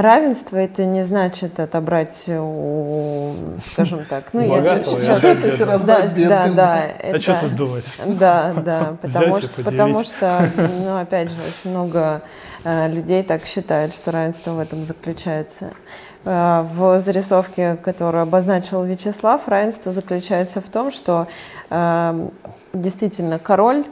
Равенство 0.00 0.56
это 0.56 0.84
не 0.86 1.02
значит 1.02 1.58
отобрать 1.58 2.26
у, 2.28 3.34
скажем 3.60 4.04
так, 4.04 4.32
ну 4.32 4.42
я 4.42 4.84
сейчас, 4.84 5.22
да, 5.22 6.06
да, 6.14 6.46
да, 6.46 6.84
это, 7.00 7.16
а 7.16 7.20
что 7.20 7.38
тут 7.40 7.56
думать? 7.56 7.84
Да, 8.06 8.54
да, 8.64 8.96
потому 9.02 9.40
что, 9.40 9.64
потому 9.64 10.04
что, 10.04 10.48
ну 10.84 11.00
опять 11.00 11.32
же, 11.32 11.40
очень 11.40 11.70
много 11.70 12.22
э, 12.62 12.86
людей 12.86 13.24
так 13.24 13.44
считают, 13.44 13.92
что 13.92 14.12
равенство 14.12 14.52
в 14.52 14.60
этом 14.60 14.84
заключается. 14.84 15.72
Э, 16.24 16.64
в 16.72 17.00
зарисовке, 17.00 17.76
которую 17.82 18.22
обозначил 18.22 18.84
Вячеслав, 18.84 19.48
равенство 19.48 19.90
заключается 19.90 20.60
в 20.60 20.68
том, 20.68 20.92
что 20.92 21.26
э, 21.70 22.28
действительно 22.72 23.40
король 23.40 23.84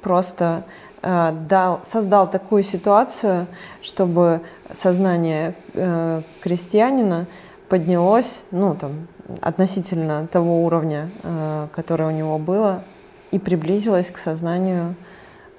просто 0.00 0.64
дал, 1.04 1.80
создал 1.84 2.30
такую 2.30 2.62
ситуацию, 2.62 3.46
чтобы 3.82 4.40
сознание 4.72 5.54
э, 5.74 6.22
крестьянина 6.40 7.26
поднялось, 7.68 8.44
ну, 8.50 8.74
там, 8.74 9.06
относительно 9.42 10.26
того 10.26 10.64
уровня, 10.64 11.10
э, 11.22 11.68
который 11.74 12.06
у 12.06 12.10
него 12.10 12.38
было, 12.38 12.84
и 13.32 13.38
приблизилось 13.38 14.10
к 14.10 14.16
сознанию 14.16 14.94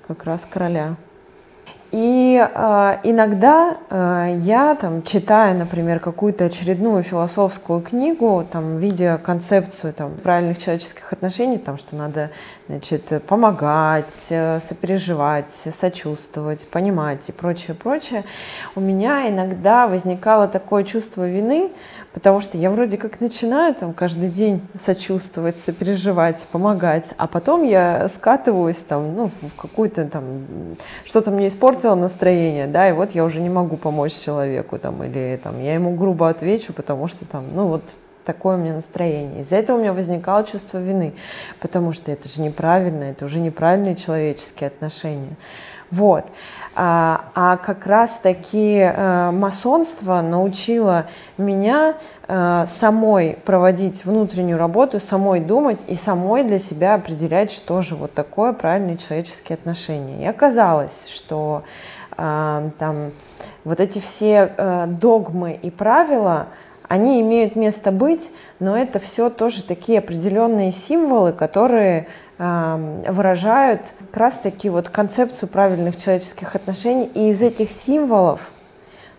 как 0.08 0.24
раз 0.24 0.46
короля. 0.46 0.96
И 1.98 2.38
э, 2.38 2.98
иногда 3.04 3.78
э, 3.90 4.36
я, 4.40 4.76
там, 4.76 5.02
читая, 5.02 5.54
например, 5.54 6.02
какую-то 6.02 6.44
очередную 6.44 7.04
философскую 7.04 7.80
книгу, 7.80 8.46
там, 8.52 8.76
видя 8.76 9.18
концепцию 9.18 9.94
там, 9.94 10.12
правильных 10.16 10.58
человеческих 10.58 11.14
отношений, 11.14 11.58
там, 11.58 11.78
что 11.78 11.96
надо 11.96 12.32
значит, 12.68 13.24
помогать, 13.28 14.28
э, 14.30 14.60
сопереживать, 14.60 15.52
сочувствовать, 15.52 16.68
понимать 16.68 17.30
и 17.30 17.32
прочее, 17.32 17.78
прочее, 17.78 18.26
у 18.76 18.82
меня 18.82 19.30
иногда 19.30 19.88
возникало 19.88 20.50
такое 20.50 20.84
чувство 20.84 21.26
вины, 21.26 21.72
Потому 22.16 22.40
что 22.40 22.58
я 22.58 22.72
вроде 22.72 22.98
как 22.98 23.20
начинаю 23.20 23.76
там 23.76 23.94
каждый 23.94 24.30
день 24.30 24.62
сочувствовать, 24.80 25.60
сопереживать, 25.60 26.48
помогать, 26.50 27.14
а 27.18 27.28
потом 27.28 27.64
я 27.64 28.08
скатываюсь 28.08 28.78
там, 28.78 29.14
ну, 29.14 29.30
в 29.42 29.54
какую-то 29.62 30.06
там, 30.06 30.26
что-то 31.04 31.32
мне 31.32 31.50
испортило 31.50 31.94
настроение, 31.94 32.68
да, 32.68 32.88
и 32.88 32.94
вот 32.94 33.12
я 33.12 33.26
уже 33.26 33.42
не 33.42 33.50
могу 33.50 33.76
помочь 33.76 34.14
человеку 34.14 34.80
там, 34.80 35.04
или 35.04 35.38
там, 35.44 35.62
я 35.62 35.74
ему 35.74 35.94
грубо 35.94 36.30
отвечу, 36.30 36.72
потому 36.72 37.08
что 37.10 37.26
там, 37.26 37.44
ну, 37.52 37.68
вот 37.68 37.84
такое 38.24 38.56
у 38.56 38.60
меня 38.60 38.74
настроение. 38.74 39.42
Из-за 39.42 39.58
этого 39.58 39.76
у 39.76 39.82
меня 39.82 39.92
возникало 39.92 40.46
чувство 40.46 40.78
вины, 40.78 41.14
потому 41.60 41.92
что 41.92 42.14
это 42.14 42.30
же 42.30 42.42
неправильно, 42.42 43.04
это 43.04 43.26
уже 43.26 43.42
неправильные 43.42 43.98
человеческие 43.98 44.68
отношения. 44.68 45.36
Вот. 45.92 46.26
А, 46.78 47.30
а 47.34 47.56
как 47.56 47.86
раз-таки 47.86 48.80
э, 48.80 49.32
масонство 49.32 50.20
научило 50.20 51.06
меня 51.38 51.96
э, 52.28 52.66
самой 52.68 53.40
проводить 53.46 54.04
внутреннюю 54.04 54.58
работу, 54.58 55.00
самой 55.00 55.40
думать 55.40 55.80
и 55.88 55.96
самой 55.96 56.44
для 56.44 56.60
себя 56.60 56.96
определять, 56.96 57.50
что 57.50 57.82
же 57.82 57.96
вот 57.96 58.14
такое 58.14 58.52
правильные 58.52 58.98
человеческие 58.98 59.56
отношения. 59.56 60.26
И 60.26 60.28
оказалось, 60.28 61.08
что 61.08 61.64
э, 62.18 62.70
там 62.78 63.12
вот 63.64 63.80
эти 63.80 64.00
все 64.00 64.86
догмы 64.88 65.58
и 65.60 65.72
правила, 65.72 66.48
они 66.88 67.22
имеют 67.22 67.56
место 67.56 67.92
быть, 67.92 68.32
но 68.60 68.78
это 68.78 69.00
все 69.00 69.30
тоже 69.30 69.64
такие 69.64 70.00
определенные 70.00 70.72
символы, 70.72 71.34
которые 71.34 72.08
выражают 72.38 73.94
как 73.98 74.18
раз-таки 74.18 74.70
вот 74.70 74.90
концепцию 74.90 75.48
правильных 75.48 75.96
человеческих 75.96 76.56
отношений. 76.56 77.10
И 77.14 77.30
из 77.30 77.42
этих 77.42 77.72
символов 77.72 78.52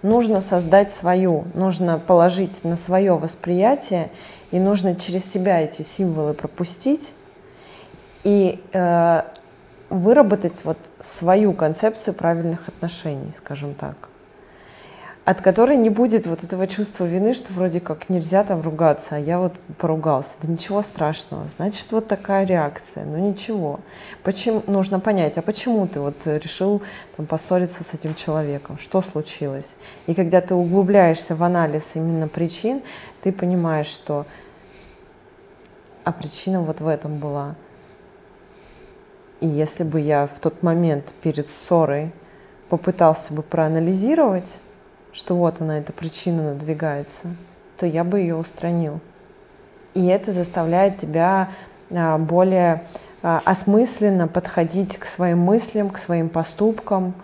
нужно 0.03 0.43
создать 0.43 0.93
свою, 0.93 1.45
нужно 1.55 1.99
положить 1.99 2.63
на 2.63 2.77
свое 2.77 3.17
восприятие, 3.17 4.11
и 4.51 4.59
нужно 4.59 4.95
через 4.97 5.25
себя 5.25 5.63
эти 5.63 5.83
символы 5.83 6.35
пропустить 6.35 7.15
и 8.23 8.63
э, 8.73 9.23
выработать 9.89 10.65
вот 10.65 10.79
свою 11.01 11.53
концепцию 11.55 12.13
правильных 12.13 12.69
отношений, 12.69 13.33
скажем 13.35 13.75
так 13.75 14.11
от 15.27 15.43
которой 15.43 15.77
не 15.77 15.91
будет 15.91 16.29
вот 16.29 16.45
этого 16.45 16.69
чувства 16.69 17.05
вины, 17.05 17.33
что 17.33 17.53
вроде 17.53 17.81
как 17.81 18.09
нельзя 18.09 18.45
там 18.45 18.61
ругаться, 18.63 19.17
а 19.17 19.19
я 19.19 19.41
вот 19.41 19.55
поругался. 19.77 20.39
Да 20.41 20.49
ничего 20.49 20.83
страшного, 20.83 21.49
значит, 21.49 21.91
вот 21.91 22.07
такая 22.07 22.47
реакция, 22.47 23.05
ну 23.05 23.19
ничего. 23.19 23.81
Почему, 24.23 24.63
нужно 24.69 25.01
понять, 25.01 25.37
а 25.37 25.43
почему 25.43 25.89
ты 25.89 25.99
вот 25.99 26.15
решил 26.27 26.81
там, 27.17 27.27
поссориться 27.27 27.83
с 27.83 27.93
этим 27.93 28.15
человеком, 28.15 28.79
что 28.79 29.03
случилось? 29.03 29.77
И 30.07 30.15
когда 30.15 30.41
ты 30.41 30.55
углубляешься 30.55 31.35
в 31.35 31.43
анализ 31.43 31.97
именно 31.97 32.29
причин, 32.29 32.81
ты 33.21 33.33
понимаешь, 33.33 33.89
что 33.89 34.27
а 36.05 36.13
причина 36.13 36.63
вот 36.63 36.81
в 36.81 36.87
этом 36.87 37.19
была. 37.19 37.57
И 39.41 39.49
если 39.49 39.83
бы 39.83 39.99
я 39.99 40.29
в 40.29 40.39
тот 40.39 40.63
момент 40.63 41.15
перед 41.21 41.51
ссорой 41.51 42.13
попытался 42.69 43.33
бы 43.33 43.43
проанализировать, 43.43 44.61
что 45.17 45.35
вот 45.35 45.63
она, 45.63 45.79
эта 45.79 45.95
причина 45.95 46.53
надвигается, 46.53 47.29
то 47.79 47.87
я 47.87 48.05
бы 48.05 48.21
ее 48.21 48.37
устранил. 48.37 49.01
И 49.95 50.05
это 50.07 50.31
заставляет 50.31 50.99
тебя 50.99 51.49
а, 51.91 52.19
более 52.19 52.85
а, 53.23 53.41
осмысленно 53.47 54.29
подходить 54.29 54.99
к 54.99 55.07
своим 55.07 55.39
мыслям, 55.39 55.89
к 55.89 55.97
своим 55.97 56.29
поступкам, 56.29 57.15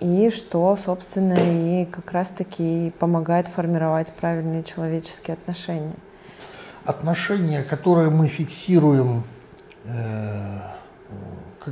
и 0.00 0.30
что, 0.30 0.76
собственно, 0.76 1.34
и 1.34 1.84
как 1.84 2.10
раз-таки 2.10 2.92
помогает 2.98 3.46
формировать 3.46 4.12
правильные 4.12 4.64
человеческие 4.64 5.34
отношения. 5.34 5.94
Отношения, 6.84 7.62
которые 7.62 8.10
мы 8.10 8.26
фиксируем 8.26 9.22
э, 9.84 10.58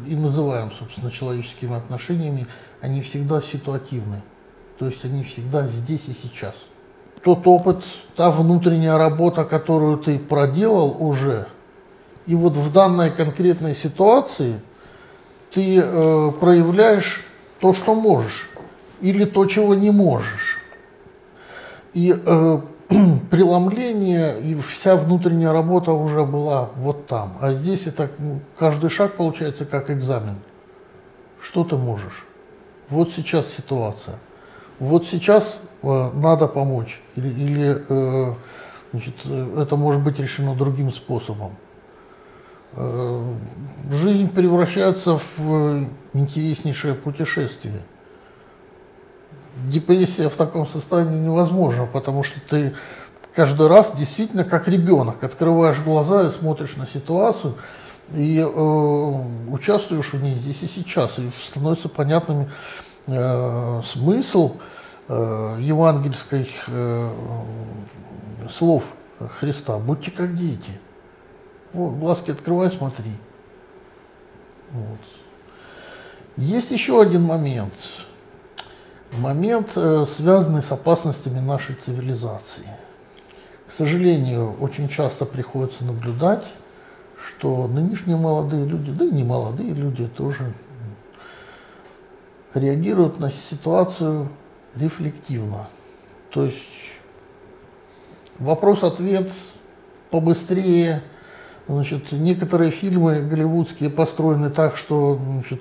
и 0.06 0.14
называем, 0.14 0.70
собственно, 0.70 1.10
человеческими 1.10 1.76
отношениями, 1.76 2.46
они 2.80 3.02
всегда 3.02 3.40
ситуативны. 3.40 4.22
То 4.82 4.86
есть 4.88 5.04
они 5.04 5.22
всегда 5.22 5.64
здесь 5.68 6.08
и 6.08 6.12
сейчас. 6.12 6.56
Тот 7.22 7.46
опыт, 7.46 7.84
та 8.16 8.32
внутренняя 8.32 8.98
работа, 8.98 9.44
которую 9.44 9.96
ты 9.98 10.18
проделал 10.18 10.96
уже, 10.98 11.46
и 12.26 12.34
вот 12.34 12.56
в 12.56 12.72
данной 12.72 13.12
конкретной 13.12 13.76
ситуации 13.76 14.60
ты 15.52 15.78
э, 15.78 16.32
проявляешь 16.40 17.24
то, 17.60 17.74
что 17.74 17.94
можешь, 17.94 18.50
или 19.00 19.24
то, 19.24 19.46
чего 19.46 19.76
не 19.76 19.92
можешь. 19.92 20.58
И 21.94 22.12
э, 22.12 22.60
преломление 23.30 24.40
и 24.40 24.56
вся 24.56 24.96
внутренняя 24.96 25.52
работа 25.52 25.92
уже 25.92 26.24
была 26.24 26.70
вот 26.74 27.06
там. 27.06 27.38
А 27.40 27.52
здесь 27.52 27.86
это 27.86 28.10
ну, 28.18 28.40
каждый 28.58 28.90
шаг 28.90 29.14
получается 29.14 29.64
как 29.64 29.90
экзамен. 29.90 30.40
Что 31.40 31.62
ты 31.62 31.76
можешь? 31.76 32.26
Вот 32.88 33.12
сейчас 33.12 33.46
ситуация. 33.46 34.18
Вот 34.82 35.06
сейчас 35.06 35.60
э, 35.84 36.10
надо 36.12 36.48
помочь. 36.48 37.00
Или, 37.14 37.28
или 37.28 37.84
э, 37.88 38.34
значит, 38.90 39.14
это 39.24 39.76
может 39.76 40.02
быть 40.02 40.18
решено 40.18 40.56
другим 40.56 40.90
способом. 40.90 41.54
Э, 42.72 43.24
жизнь 43.92 44.28
превращается 44.28 45.18
в 45.18 45.86
интереснейшее 46.14 46.94
путешествие 46.94 47.82
депрессия 49.68 50.28
в 50.28 50.34
таком 50.34 50.66
состоянии 50.66 51.20
невозможна, 51.20 51.86
потому 51.86 52.24
что 52.24 52.40
ты 52.40 52.74
каждый 53.36 53.68
раз 53.68 53.92
действительно 53.96 54.42
как 54.44 54.66
ребенок 54.66 55.22
открываешь 55.22 55.78
глаза 55.78 56.26
и 56.26 56.30
смотришь 56.30 56.74
на 56.74 56.88
ситуацию 56.88 57.54
и 58.12 58.40
э, 58.40 58.44
участвуешь 59.48 60.12
в 60.12 60.20
ней 60.20 60.34
здесь 60.34 60.60
и 60.62 60.66
сейчас, 60.66 61.20
и 61.20 61.30
становится 61.30 61.88
понятным 61.88 62.48
э, 63.06 63.82
смысл 63.84 64.56
э, 65.08 65.58
евангельских 65.60 66.48
э, 66.68 67.10
слов 68.50 68.84
Христа. 69.38 69.78
Будьте 69.78 70.10
как 70.10 70.36
дети. 70.36 70.80
Вот, 71.72 71.94
глазки 71.94 72.30
открывай, 72.30 72.70
смотри. 72.70 73.12
Вот. 74.72 75.00
Есть 76.36 76.70
еще 76.70 77.00
один 77.00 77.22
момент– 77.22 77.74
момент, 79.18 79.70
связанный 79.72 80.62
с 80.62 80.72
опасностями 80.72 81.40
нашей 81.40 81.74
цивилизации. 81.74 82.66
К 83.68 83.72
сожалению, 83.72 84.54
очень 84.60 84.88
часто 84.88 85.24
приходится 85.24 85.84
наблюдать, 85.84 86.44
что 87.26 87.66
нынешние 87.68 88.16
молодые 88.16 88.66
люди, 88.66 88.90
да 88.90 89.04
и 89.04 89.10
не 89.10 89.24
молодые 89.24 89.72
люди 89.72 90.06
тоже, 90.06 90.52
реагируют 92.54 93.18
на 93.18 93.30
ситуацию 93.30 94.28
рефлективно. 94.74 95.68
То 96.30 96.44
есть 96.44 96.56
вопрос-ответ 98.38 99.30
побыстрее. 100.10 101.02
Значит, 101.68 102.12
некоторые 102.12 102.70
фильмы 102.70 103.20
голливудские 103.20 103.88
построены 103.88 104.50
так, 104.50 104.76
что 104.76 105.14
значит, 105.14 105.60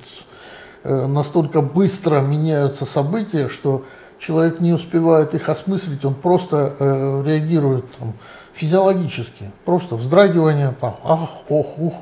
Э, 0.83 1.05
настолько 1.05 1.61
быстро 1.61 2.21
меняются 2.21 2.85
события, 2.85 3.47
что 3.47 3.85
человек 4.17 4.61
не 4.61 4.73
успевает 4.73 5.35
их 5.35 5.47
осмыслить, 5.47 6.03
он 6.05 6.15
просто 6.15 6.75
э, 6.79 7.23
реагирует 7.23 7.85
там, 7.99 8.13
физиологически, 8.53 9.51
просто 9.63 9.95
вздрагивание, 9.95 10.73
там, 10.79 10.97
ах, 11.03 11.29
ох, 11.49 11.77
ух, 11.77 11.93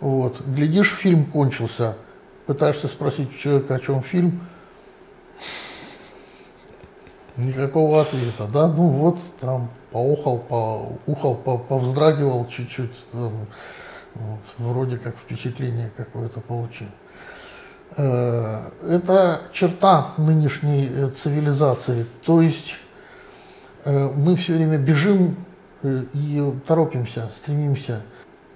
вот. 0.00 0.42
Глядишь, 0.46 0.92
фильм 0.92 1.24
кончился, 1.24 1.96
пытаешься 2.48 2.88
спросить 2.88 3.28
у 3.28 3.36
человека, 3.36 3.74
о 3.74 3.78
чем 3.78 4.02
фильм, 4.02 4.40
никакого 7.36 8.00
ответа, 8.00 8.48
да, 8.50 8.68
ну 8.68 8.88
вот 8.88 9.18
там 9.38 9.68
поухал, 9.92 10.38
поухал, 10.38 11.36
повздрагивал 11.36 12.48
чуть-чуть, 12.48 13.04
там, 13.12 13.46
вот, 14.14 14.40
вроде 14.56 14.96
как 14.96 15.18
впечатление 15.18 15.92
какое-то 15.94 16.40
получил. 16.40 16.88
Э, 17.98 18.70
это 18.88 19.42
черта 19.52 20.14
нынешней 20.16 20.88
э, 20.90 21.10
цивилизации. 21.10 22.06
То 22.24 22.40
есть 22.40 22.76
э, 23.84 24.08
мы 24.16 24.36
все 24.36 24.54
время 24.54 24.78
бежим 24.78 25.36
и 25.82 26.52
торопимся, 26.66 27.30
стремимся. 27.36 28.02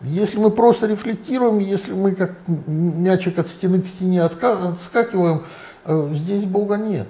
Если 0.02 0.38
мы 0.38 0.50
просто 0.50 0.86
рефлектируем, 0.88 1.58
если 1.58 1.94
мы 1.94 2.14
как 2.14 2.36
мячик 2.66 3.38
от 3.38 3.48
стены 3.48 3.82
к 3.82 3.86
стене 3.86 4.22
отскакиваем, 4.22 5.44
здесь 5.86 6.44
Бога 6.44 6.76
нет. 6.76 7.08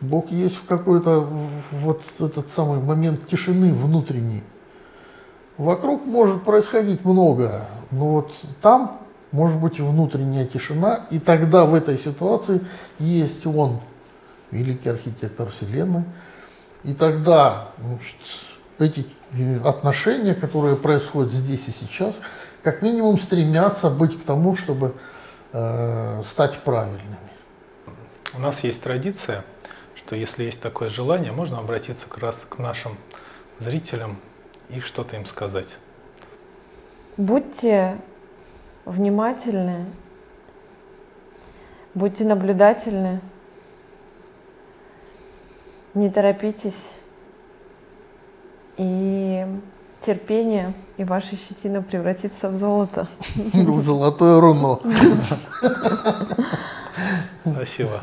Бог 0.00 0.30
есть 0.30 0.56
в 0.56 0.66
какой-то 0.66 1.28
вот 1.72 2.02
этот 2.18 2.48
самый 2.50 2.80
момент 2.80 3.28
тишины 3.28 3.72
внутренней. 3.72 4.42
Вокруг 5.58 6.06
может 6.06 6.42
происходить 6.42 7.04
многое, 7.04 7.66
но 7.90 8.08
вот 8.08 8.32
там 8.62 9.00
может 9.30 9.60
быть 9.60 9.78
внутренняя 9.78 10.46
тишина, 10.46 11.06
и 11.10 11.18
тогда 11.18 11.66
в 11.66 11.74
этой 11.74 11.98
ситуации 11.98 12.62
есть 12.98 13.46
он, 13.46 13.80
великий 14.50 14.88
архитектор 14.88 15.50
Вселенной, 15.50 16.04
и 16.82 16.94
тогда 16.94 17.68
значит, 17.78 18.16
эти 18.80 19.06
отношения, 19.64 20.34
которые 20.34 20.76
происходят 20.76 21.32
здесь 21.32 21.68
и 21.68 21.72
сейчас, 21.72 22.16
как 22.62 22.82
минимум 22.82 23.18
стремятся 23.18 23.90
быть 23.90 24.20
к 24.20 24.24
тому, 24.24 24.56
чтобы 24.56 24.94
э, 25.52 26.22
стать 26.26 26.58
правильными. 26.64 27.16
У 28.34 28.40
нас 28.40 28.62
есть 28.62 28.82
традиция, 28.82 29.44
что 29.94 30.16
если 30.16 30.44
есть 30.44 30.60
такое 30.60 30.88
желание, 30.88 31.32
можно 31.32 31.58
обратиться 31.58 32.08
как 32.08 32.18
раз 32.18 32.46
к 32.48 32.58
нашим 32.58 32.96
зрителям 33.58 34.18
и 34.68 34.80
что-то 34.80 35.16
им 35.16 35.26
сказать. 35.26 35.76
Будьте 37.16 37.98
внимательны, 38.84 39.86
будьте 41.94 42.24
наблюдательны, 42.24 43.20
не 45.94 46.08
торопитесь, 46.08 46.94
и 48.80 49.46
терпение, 50.00 50.72
и 50.96 51.04
ваша 51.04 51.36
щетина 51.36 51.82
превратится 51.82 52.48
в 52.48 52.56
золото. 52.56 53.06
В 53.52 53.82
золотое 53.82 54.40
руно. 54.40 54.80
Спасибо. 57.44 58.00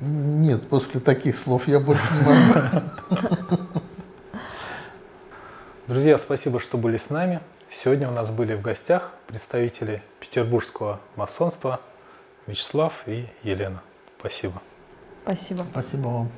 Нет, 0.00 0.66
после 0.68 1.00
таких 1.00 1.36
слов 1.36 1.68
я 1.68 1.80
больше 1.80 2.02
не 2.14 2.20
могу. 2.22 2.86
Друзья, 5.86 6.16
спасибо, 6.18 6.58
что 6.58 6.78
были 6.78 6.96
с 6.96 7.10
нами. 7.10 7.40
Сегодня 7.70 8.08
у 8.08 8.12
нас 8.12 8.30
были 8.30 8.54
в 8.54 8.62
гостях 8.62 9.12
представители 9.26 10.02
петербургского 10.18 11.00
масонства 11.16 11.80
Вячеслав 12.46 13.02
и 13.06 13.26
Елена. 13.42 13.82
Спасибо. 14.18 14.62
Спасибо. 15.24 15.66
Спасибо 15.72 16.06
вам. 16.06 16.28